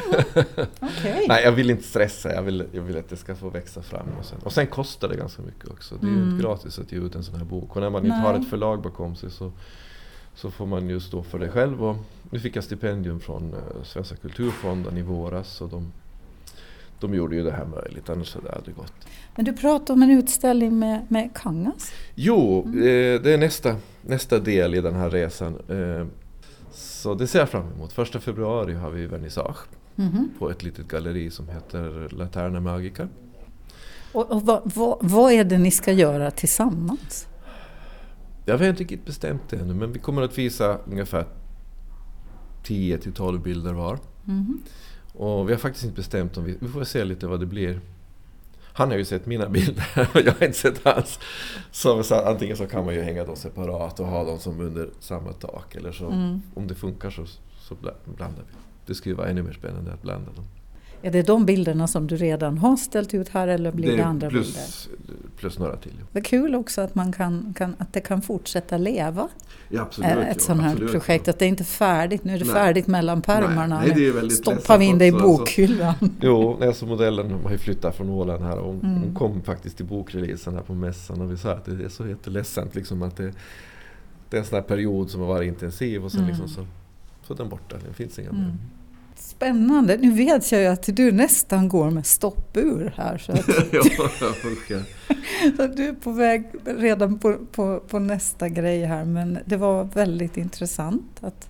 Okej. 0.79 1.25
Nej, 1.27 1.43
jag 1.43 1.51
vill 1.51 1.69
inte 1.69 1.83
stressa. 1.83 2.33
Jag 2.33 2.41
vill, 2.41 2.63
jag 2.71 2.81
vill 2.81 2.97
att 2.97 3.09
det 3.09 3.17
ska 3.17 3.35
få 3.35 3.49
växa 3.49 3.81
fram. 3.81 4.05
Och 4.19 4.25
sen, 4.25 4.37
och 4.43 4.53
sen 4.53 4.67
kostar 4.67 5.07
det 5.09 5.15
ganska 5.15 5.41
mycket 5.41 5.69
också. 5.69 5.95
Det 5.95 6.07
är 6.07 6.11
ju 6.11 6.15
Mm. 6.17 6.29
inte 6.29 6.43
gratis 6.43 6.79
att 6.79 6.91
ge 6.91 6.97
ut 6.97 7.15
en 7.15 7.23
sån 7.23 7.35
här 7.35 7.45
bok. 7.45 7.75
Och 7.75 7.81
när 7.81 7.89
man 7.89 8.05
inte 8.05 8.17
har 8.17 8.33
Nej. 8.33 8.41
ett 8.41 8.49
förlag 8.49 8.81
bakom 8.81 9.15
sig 9.15 9.31
så, 9.31 9.51
så 10.35 10.51
får 10.51 10.65
man 10.65 10.89
ju 10.89 10.99
stå 10.99 11.23
för 11.23 11.39
det 11.39 11.49
själv. 11.49 11.83
Och 11.83 11.95
nu 12.29 12.39
fick 12.39 12.55
jag 12.55 12.63
stipendium 12.63 13.19
från 13.19 13.53
eh, 13.53 13.83
Svenska 13.83 14.15
kulturfonden 14.15 14.97
i 14.97 15.01
våras. 15.01 15.61
Och 15.61 15.69
de, 15.69 15.91
de 16.99 17.13
gjorde 17.13 17.35
ju 17.35 17.43
det 17.43 17.51
här 17.51 17.65
möjligt, 17.65 18.09
annars 18.09 18.35
hade 18.35 18.47
det 18.47 18.53
aldrig 18.55 18.75
gått. 18.75 18.93
Men 19.35 19.45
du 19.45 19.53
pratar 19.53 19.93
om 19.93 20.03
en 20.03 20.09
utställning 20.11 20.79
med, 20.79 21.05
med 21.09 21.29
Kangas. 21.35 21.91
Jo, 22.15 22.63
Mm. 22.65 22.77
eh, 22.79 23.21
det 23.21 23.33
är 23.33 23.37
nästa, 23.37 23.75
nästa 24.01 24.39
del 24.39 24.75
i 24.75 24.81
den 24.81 24.95
här 24.95 25.09
resan. 25.09 25.53
Eh, 25.69 26.07
så 26.71 27.13
det 27.13 27.27
ser 27.27 27.39
jag 27.39 27.49
fram 27.49 27.71
emot. 27.73 27.93
Första 27.93 28.19
februari 28.19 28.73
har 28.73 28.89
vi 28.91 29.05
vernissage 29.05 29.57
Mhm. 29.95 30.29
på 30.39 30.49
ett 30.49 30.63
litet 30.63 30.87
galleri 30.87 31.29
som 31.31 31.47
heter 31.49 32.09
Laterna 32.11 32.59
Magica. 32.59 33.07
Och, 34.13 34.31
och 34.31 34.41
vad, 34.45 34.61
vad, 34.75 34.97
vad 35.01 35.31
är 35.31 35.43
det 35.43 35.57
ni 35.57 35.71
ska 35.71 35.91
göra 35.91 36.31
tillsammans? 36.31 37.27
Jag 38.45 38.57
har 38.57 38.65
inte 38.65 38.81
riktigt 38.83 39.05
bestämt 39.05 39.53
ännu 39.53 39.73
men 39.73 39.91
vi 39.91 39.99
kommer 39.99 40.21
att 40.21 40.37
visa 40.37 40.77
ungefär 40.91 41.25
10 42.63 42.97
till 42.97 43.13
12 43.13 43.41
bilder 43.41 43.73
var. 43.73 43.99
Mhm. 44.23 44.61
Och 45.17 45.49
vi 45.49 45.53
har 45.53 45.59
faktiskt 45.59 45.85
inte 45.85 45.95
bestämt 45.95 46.37
om 46.37 46.43
vi... 46.43 46.57
Vi 46.59 46.67
får 46.67 46.83
se 46.83 47.03
lite 47.05 47.27
vad 47.27 47.39
det 47.39 47.45
blir. 47.45 47.79
Han 48.73 48.89
har 48.91 48.97
ju 48.97 49.05
sett 49.05 49.25
mina 49.25 49.49
bilder 49.49 49.85
och 50.13 50.21
jag 50.21 50.31
har 50.39 50.45
inte 50.45 50.57
sett 50.57 50.83
hans. 50.83 51.19
Så, 51.71 52.03
så 52.03 52.15
antingen 52.15 52.57
så 52.57 52.67
kan 52.67 52.85
man 52.85 52.93
ju 52.93 53.01
hänga 53.01 53.25
dem 53.25 53.35
separat 53.35 53.99
och 53.99 54.07
ha 54.07 54.23
dem 54.23 54.39
som 54.39 54.59
under 54.59 54.89
samma 54.99 55.33
tak. 55.33 55.75
Eller 55.75 55.91
så 55.91 56.05
Mm. 56.11 56.41
om 56.53 56.67
det 56.67 56.75
funkar 56.75 57.09
så, 57.09 57.25
så 57.59 57.75
bla- 57.75 58.15
blandar 58.15 58.43
vi. 58.47 58.53
Det 58.85 58.95
skulle 58.95 59.13
ju 59.13 59.17
vara 59.17 59.27
ännu 59.27 59.43
mer 59.43 59.53
spännande 59.53 59.93
att 59.93 60.01
blanda 60.01 60.31
dem. 60.31 60.45
Är 61.05 61.11
det 61.11 61.21
de 61.23 61.45
bilderna 61.45 61.87
som 61.87 62.07
du 62.07 62.15
redan 62.15 62.57
har 62.57 62.75
ställt 62.75 63.13
ut 63.13 63.29
här 63.29 63.47
eller 63.47 63.71
blir 63.71 63.91
det, 63.97 64.01
är 64.01 64.05
andra 64.05 64.29
bilder? 64.29 64.43
plus, 64.43 64.89
plus 65.37 65.59
några 65.59 65.75
till. 65.77 65.93
Det 66.11 66.19
är 66.19 66.23
kul 66.23 66.55
också 66.55 66.81
att, 66.81 66.95
man 66.95 67.11
kan, 67.11 67.53
kan, 67.57 67.75
att 67.77 67.93
det 67.93 67.99
kan 67.99 68.21
fortsätta 68.21 68.77
leva. 68.77 69.27
Ja, 69.69 69.81
absolut, 69.81 70.11
Eh, 70.11 70.17
ja, 70.17 70.23
ett 70.23 70.41
sånt 70.41 70.61
här 70.61 70.71
absolut, 70.71 70.91
projekt. 70.91 71.27
Att 71.27 71.39
det 71.39 71.45
inte 71.45 71.63
är 71.63 71.65
färdigt. 71.65 72.23
Nu 72.23 72.33
är 72.33 72.39
det 72.39 72.45
Nej. 72.45 72.53
färdigt 72.53 72.87
mellan 72.87 73.21
pärmarna. 73.21 73.79
Nej, 73.79 73.87
nej, 73.95 74.11
det 74.11 74.19
är 74.19 74.29
Stoppar 74.29 74.77
vi 74.77 74.85
in 74.85 74.97
det 74.97 75.07
i 75.07 75.11
också, 75.11 75.25
bokhyllan. 75.27 75.87
Alltså, 75.87 76.07
jo, 76.21 76.63
alltså 76.63 76.85
modellen 76.85 77.31
har 77.43 77.51
ju 77.51 77.57
flyttat 77.57 77.95
från 77.95 78.09
Åland 78.09 78.43
här 78.43 78.57
och 78.57 78.65
hon, 78.65 78.79
Mm. 78.79 79.01
hon 79.01 79.13
kom 79.15 79.41
faktiskt 79.41 79.77
till 79.77 79.85
bokreleasen 79.85 80.53
här 80.53 80.61
på 80.61 80.73
mässan 80.73 81.21
och 81.21 81.31
vi 81.31 81.37
sa 81.37 81.51
att 81.51 81.65
det 81.65 81.85
är 81.85 81.89
så 81.89 82.07
jätteledsamt 82.07 82.75
liksom 82.75 83.01
att 83.01 83.17
det, 83.17 83.33
det 84.29 84.37
är 84.37 84.41
en 84.41 84.45
sån 84.47 84.55
här 84.55 84.63
period 84.63 85.09
som 85.09 85.21
har 85.21 85.27
varit 85.27 85.47
intensiv 85.47 86.05
och 86.05 86.11
sen 86.11 86.19
Mm. 86.21 86.29
liksom 86.31 86.49
så, 86.49 86.65
så 87.27 87.33
är 87.33 87.37
den 87.37 87.49
borta, 87.49 87.75
det 87.87 87.93
finns 87.93 88.19
inga 88.19 88.31
mer. 88.31 88.55
Spännande. 89.15 89.97
Nu 89.97 90.11
vet 90.11 90.51
jag 90.51 90.61
ju 90.61 90.67
att 90.67 90.95
du 90.95 91.11
nästan 91.11 91.69
går 91.69 91.89
med 91.89 92.05
stoppur 92.05 92.93
här. 92.97 93.17
Så 93.17 93.31
att, 93.31 93.47
ja, 93.71 93.81
ja. 94.69 94.79
så 95.57 95.67
du 95.67 95.87
är 95.87 95.93
på 95.93 96.11
väg 96.11 96.43
redan 96.65 97.19
på, 97.19 97.37
på, 97.51 97.79
på 97.87 97.99
nästa 97.99 98.49
grej 98.49 98.85
här. 98.85 99.05
Men 99.05 99.39
det 99.45 99.57
var 99.57 99.83
väldigt 99.83 100.37
intressant 100.37 101.19
att 101.21 101.49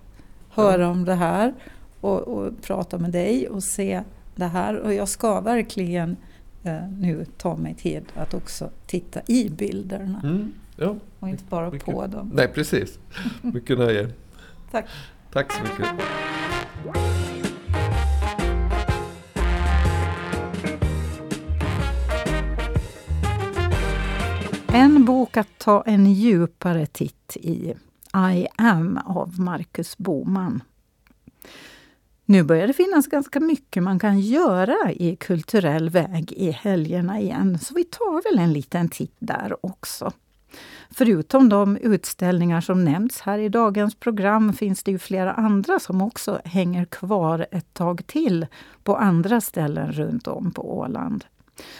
höra 0.50 0.88
om 0.88 1.04
det 1.04 1.14
här 1.14 1.54
och, 2.00 2.20
och 2.20 2.62
prata 2.62 2.98
med 2.98 3.10
dig 3.10 3.48
och 3.48 3.62
se 3.62 4.02
det 4.34 4.46
här. 4.46 4.76
Och 4.76 4.94
jag 4.94 5.08
ska 5.08 5.40
verkligen 5.40 6.16
eh, 6.62 6.88
nu 6.88 7.26
ta 7.36 7.56
mig 7.56 7.74
tid 7.74 8.04
att 8.14 8.34
också 8.34 8.70
titta 8.86 9.20
i 9.26 9.48
bilderna. 9.48 10.20
Mm, 10.24 10.52
ja. 10.76 10.96
Och 11.18 11.28
inte 11.28 11.44
bara 11.48 11.70
på 11.70 12.06
dem. 12.06 12.30
Nej, 12.34 12.48
precis. 12.48 12.98
Mycket 13.42 13.78
nöje. 13.78 14.08
Tack. 14.70 14.86
Tack 15.32 15.52
så 15.52 15.62
mycket. 15.62 17.15
En 24.76 25.04
bok 25.04 25.36
att 25.36 25.58
ta 25.58 25.82
en 25.82 26.12
djupare 26.12 26.86
titt 26.86 27.36
i. 27.36 27.74
I 28.34 28.46
am 28.56 28.98
av 29.04 29.40
Marcus 29.40 29.98
Boman. 29.98 30.62
Nu 32.24 32.42
börjar 32.42 32.66
det 32.66 32.72
finnas 32.72 33.06
ganska 33.06 33.40
mycket 33.40 33.82
man 33.82 33.98
kan 33.98 34.20
göra 34.20 34.92
i 34.92 35.16
kulturell 35.16 35.90
väg 35.90 36.32
i 36.32 36.50
helgerna 36.50 37.20
igen, 37.20 37.58
så 37.58 37.74
vi 37.74 37.84
tar 37.84 38.30
väl 38.30 38.44
en 38.44 38.52
liten 38.52 38.88
titt 38.88 39.16
där 39.18 39.66
också. 39.66 40.12
Förutom 40.90 41.48
de 41.48 41.76
utställningar 41.76 42.60
som 42.60 42.84
nämnts 42.84 43.20
här 43.20 43.38
i 43.38 43.48
dagens 43.48 43.94
program 43.94 44.52
finns 44.52 44.82
det 44.82 44.90
ju 44.90 44.98
flera 44.98 45.32
andra 45.32 45.78
som 45.78 46.02
också 46.02 46.40
hänger 46.44 46.84
kvar 46.84 47.46
ett 47.50 47.74
tag 47.74 48.06
till 48.06 48.46
på 48.82 48.96
andra 48.96 49.40
ställen 49.40 49.92
runt 49.92 50.26
om 50.26 50.50
på 50.50 50.78
Åland. 50.78 51.24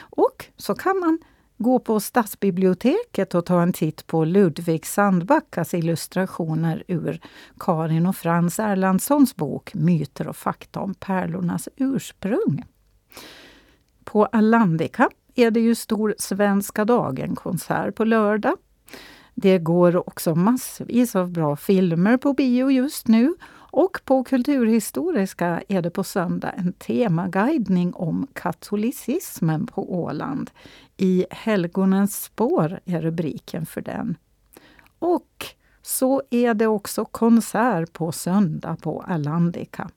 Och 0.01 0.47
så 0.57 0.75
kan 0.75 0.99
man 0.99 1.18
gå 1.59 1.79
på 1.79 2.01
Stadsbiblioteket 2.01 3.35
och 3.35 3.47
ta 3.47 3.63
en 3.63 3.73
titt 3.73 4.07
på 4.07 4.25
Ludvig 4.25 4.87
Sandbackas 4.87 5.75
illustrationer 5.75 6.85
ur 6.89 7.21
Karin 7.59 8.07
och 8.07 8.17
Frans 8.17 8.59
Erlandssons 8.59 9.37
bok 9.37 9.75
Myter 9.75 10.29
och 10.29 10.37
fakta 10.37 10.81
om 10.81 10.95
pärlornas 10.95 11.69
ursprung. 11.77 12.65
På 14.05 14.27
Alandica 14.27 15.11
är 15.35 15.51
det 15.51 15.61
ju 15.61 15.75
stor 15.75 16.15
Svenska 16.19 16.85
dagen-konsert 16.85 17.95
på 17.95 18.05
lördag. 18.05 18.57
Det 19.35 19.59
går 19.59 20.09
också 20.09 20.35
massvis 20.35 21.17
av 21.17 21.33
bra 21.33 21.57
filmer 21.57 22.17
på 22.17 22.33
bio 22.33 22.71
just 22.71 23.09
nu 23.09 23.35
Och 23.79 24.01
på 24.05 24.25
Kulturhistoriska 24.25 25.63
är 25.69 25.83
det 25.83 25.91
på 25.91 26.05
söndag 26.05 26.51
en 26.51 26.73
temaguidning 26.73 27.95
om 27.95 28.27
katolicismen 28.33 29.67
på 29.67 29.95
Åland. 29.95 30.51
I 30.97 31.26
helgonens 31.30 32.22
spår 32.22 32.80
är 32.84 33.01
rubriken 33.01 33.66
för 33.66 33.80
den. 33.80 34.16
Och 34.99 35.47
så 35.82 36.22
är 36.30 36.55
det 36.55 36.66
också 36.66 37.05
konsert 37.05 37.92
på 37.92 38.12
söndag 38.12 38.76
på 38.82 39.03
Alandica. 39.03 39.90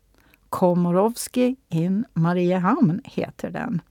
Komorowski 0.50 1.56
in 1.70 2.06
Mariehamn 2.14 3.02
heter 3.04 3.50
den. 3.50 3.82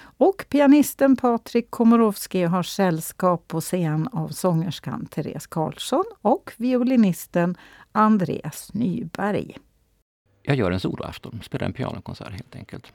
Och 0.00 0.46
pianisten 0.48 1.16
Patrik 1.16 1.70
Komorowski 1.70 2.42
har 2.42 2.62
sällskap 2.62 3.48
på 3.48 3.60
scen 3.60 4.08
av 4.12 4.28
sångerskan 4.28 5.06
Therese 5.06 5.46
Karlsson 5.46 6.04
och 6.22 6.52
violinisten 6.56 7.56
Andreas 7.92 8.74
Nyberg. 8.74 9.56
Jag 10.42 10.56
gör 10.56 10.70
en 10.70 10.80
soloafton, 10.80 11.40
spelar 11.42 11.66
en 11.66 11.72
pianokonsert 11.72 12.32
helt 12.32 12.56
enkelt. 12.56 12.92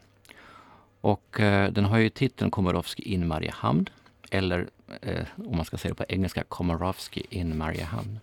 Och 1.05 1.39
eh, 1.39 1.71
den 1.71 1.85
har 1.85 1.97
ju 1.97 2.09
titeln 2.09 2.51
Komorowski 2.51 3.13
in 3.13 3.27
Mariehamn 3.27 3.89
eller 4.31 4.67
eh, 5.01 5.25
om 5.37 5.55
man 5.55 5.65
ska 5.65 5.77
säga 5.77 5.93
det 5.93 6.05
på 6.05 6.13
engelska, 6.13 6.43
Komorowski 6.43 7.25
in 7.29 7.57
Mariehamn. 7.57 8.19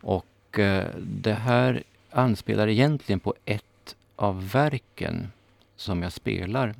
Och 0.00 0.58
eh, 0.58 0.86
det 0.98 1.34
här 1.34 1.82
anspelar 2.10 2.68
egentligen 2.68 3.20
på 3.20 3.34
ett 3.44 3.96
av 4.16 4.50
verken 4.50 5.32
som 5.76 6.02
jag 6.02 6.12
spelar. 6.12 6.74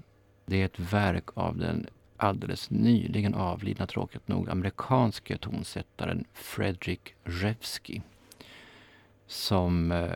Det 0.46 0.60
är 0.60 0.64
ett 0.64 0.78
verk 0.78 1.24
av 1.34 1.56
den 1.56 1.86
alldeles 2.16 2.70
nyligen 2.70 3.34
avlidna, 3.34 3.86
tråkigt 3.86 4.28
nog, 4.28 4.50
amerikanske 4.50 5.38
tonsättaren 5.38 6.24
Fredrik 6.32 7.14
Revsky 7.24 8.00
som 9.26 9.92
eh, 9.92 10.12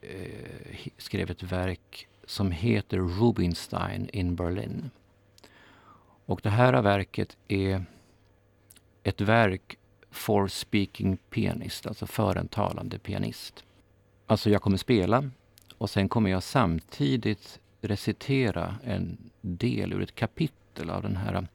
eh, 0.00 0.88
skrev 0.98 1.30
ett 1.30 1.42
verk 1.42 2.08
som 2.24 2.50
heter 2.50 2.96
Rubinstein 2.98 4.08
in 4.12 4.36
Berlin. 4.36 4.90
Och 6.26 6.40
det 6.42 6.50
här 6.50 6.82
verket 6.82 7.36
är 7.48 7.84
ett 9.02 9.20
verk 9.20 9.78
for 10.10 10.48
speaking 10.48 11.16
pianist, 11.16 11.86
alltså 11.86 12.06
för 12.06 12.36
en 12.36 12.48
talande 12.48 12.98
pianist. 12.98 13.64
Alltså 14.26 14.50
jag 14.50 14.62
kommer 14.62 14.76
spela 14.76 15.30
och 15.78 15.90
sen 15.90 16.08
kommer 16.08 16.30
jag 16.30 16.42
samtidigt 16.42 17.60
recitera 17.80 18.76
en 18.84 19.30
del 19.40 19.92
ur 19.92 20.02
ett 20.02 20.14
kapitel 20.14 20.90
av 20.90 21.02
den 21.02 21.16
här 21.16 21.46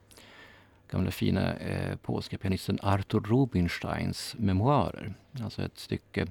gamla 0.90 1.10
fina 1.10 1.54
eh, 1.54 1.96
polska 1.96 2.38
pianisten 2.38 2.78
Artur 2.82 3.20
Rubinsteins 3.20 4.34
memoarer. 4.38 5.14
Alltså 5.42 5.62
ett 5.62 5.78
stycke 5.78 6.26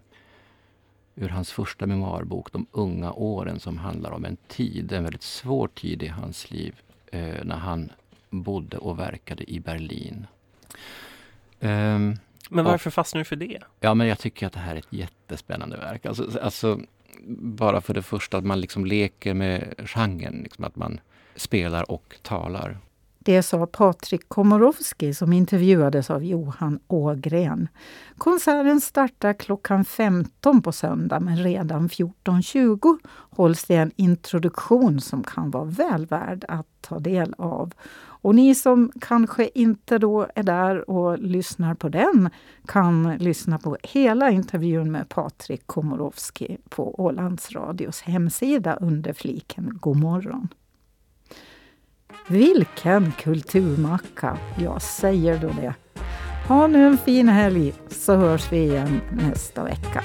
ur 1.18 1.30
hans 1.30 1.52
första 1.52 1.86
memoarbok 1.86 2.52
De 2.52 2.68
unga 2.72 3.12
åren 3.12 3.60
som 3.60 3.78
handlar 3.78 4.12
om 4.12 4.26
en 4.26 4.38
tid, 4.48 4.92
en 4.92 5.04
väldigt 5.04 5.24
svår 5.24 5.68
tid 5.68 6.04
i 6.04 6.08
hans 6.08 6.52
liv 6.52 6.76
eh, 7.12 7.44
när 7.44 7.58
han 7.58 7.92
bodde 8.30 8.78
och 8.78 9.00
verkade 9.00 9.52
i 9.52 9.60
Berlin. 9.60 10.28
Um, 11.60 12.18
men 12.50 12.66
varför 12.66 12.90
och, 12.90 12.94
fastnar 12.94 13.20
du 13.20 13.26
för 13.26 13.36
det? 13.36 13.60
Ja, 13.80 13.94
men 13.94 14.08
jag 14.08 14.20
tycker 14.20 14.48
att 14.48 14.54
det 14.54 14.60
här 14.60 14.76
är 14.76 14.80
ett 14.80 14.94
jättespännande 14.94 15.78
verk. 15.78 16.06
Alltså, 16.06 16.40
alltså 16.42 16.80
bara 17.40 17.82
för 17.82 17.94
det 17.94 18.02
första 18.02 18.38
att 18.38 18.46
man 18.46 18.62
liksom 18.62 18.86
leker 18.86 19.34
med 19.34 19.74
genren, 19.86 20.42
liksom 20.44 20.64
att 20.64 20.76
man 20.76 21.00
spelar 21.36 21.92
och 21.92 22.16
talar. 22.22 22.78
Det 23.28 23.44
sa 23.44 23.66
Patrik 23.66 24.30
Komorowski 24.30 25.14
som 25.14 25.34
intervjuades 25.34 26.10
av 26.10 26.24
Johan 26.24 26.80
Ågren. 26.88 27.68
Konserten 28.18 28.82
startar 28.82 29.34
klockan 29.34 29.86
15 29.86 30.62
på 30.62 30.72
söndag 30.72 31.20
men 31.20 31.38
redan 31.38 31.90
14.20 31.90 32.98
hålls 33.30 33.64
det 33.64 33.76
en 33.76 33.92
introduktion 33.96 35.02
som 35.02 35.24
kan 35.24 35.52
vara 35.52 35.64
väl 35.64 36.06
värd 36.06 36.46
att 36.48 36.68
ta 36.82 37.00
del 37.00 37.34
av. 37.38 37.74
Och 37.98 38.36
ni 38.36 38.56
som 38.56 38.92
kanske 39.02 39.50
inte 39.54 39.98
då 39.98 40.28
är 40.36 40.44
där 40.44 40.90
och 40.90 41.20
lyssnar 41.20 41.76
på 41.76 41.90
den 41.90 42.30
kan 42.66 43.18
lyssna 43.18 43.58
på 43.58 43.78
hela 43.84 44.32
intervjun 44.32 44.92
med 44.92 45.10
Patrik 45.10 45.68
Komorowski 45.68 46.58
på 46.70 47.02
Ålands 47.04 47.52
Radios 47.52 48.02
hemsida 48.02 48.76
under 48.76 49.14
fliken 49.14 49.78
God 49.82 49.98
morgon. 49.98 50.48
Vilken 52.28 53.12
kulturmacka! 53.12 54.38
Jag 54.60 54.82
säger 54.82 55.38
då 55.38 55.48
det. 55.48 55.74
Ha 56.48 56.68
nu 56.68 56.88
en 56.88 56.98
fin 56.98 57.30
helg 57.30 57.74
så 57.90 58.16
hörs 58.16 58.52
vi 58.52 58.58
igen 58.58 59.02
nästa 59.12 59.64
vecka. 59.64 60.04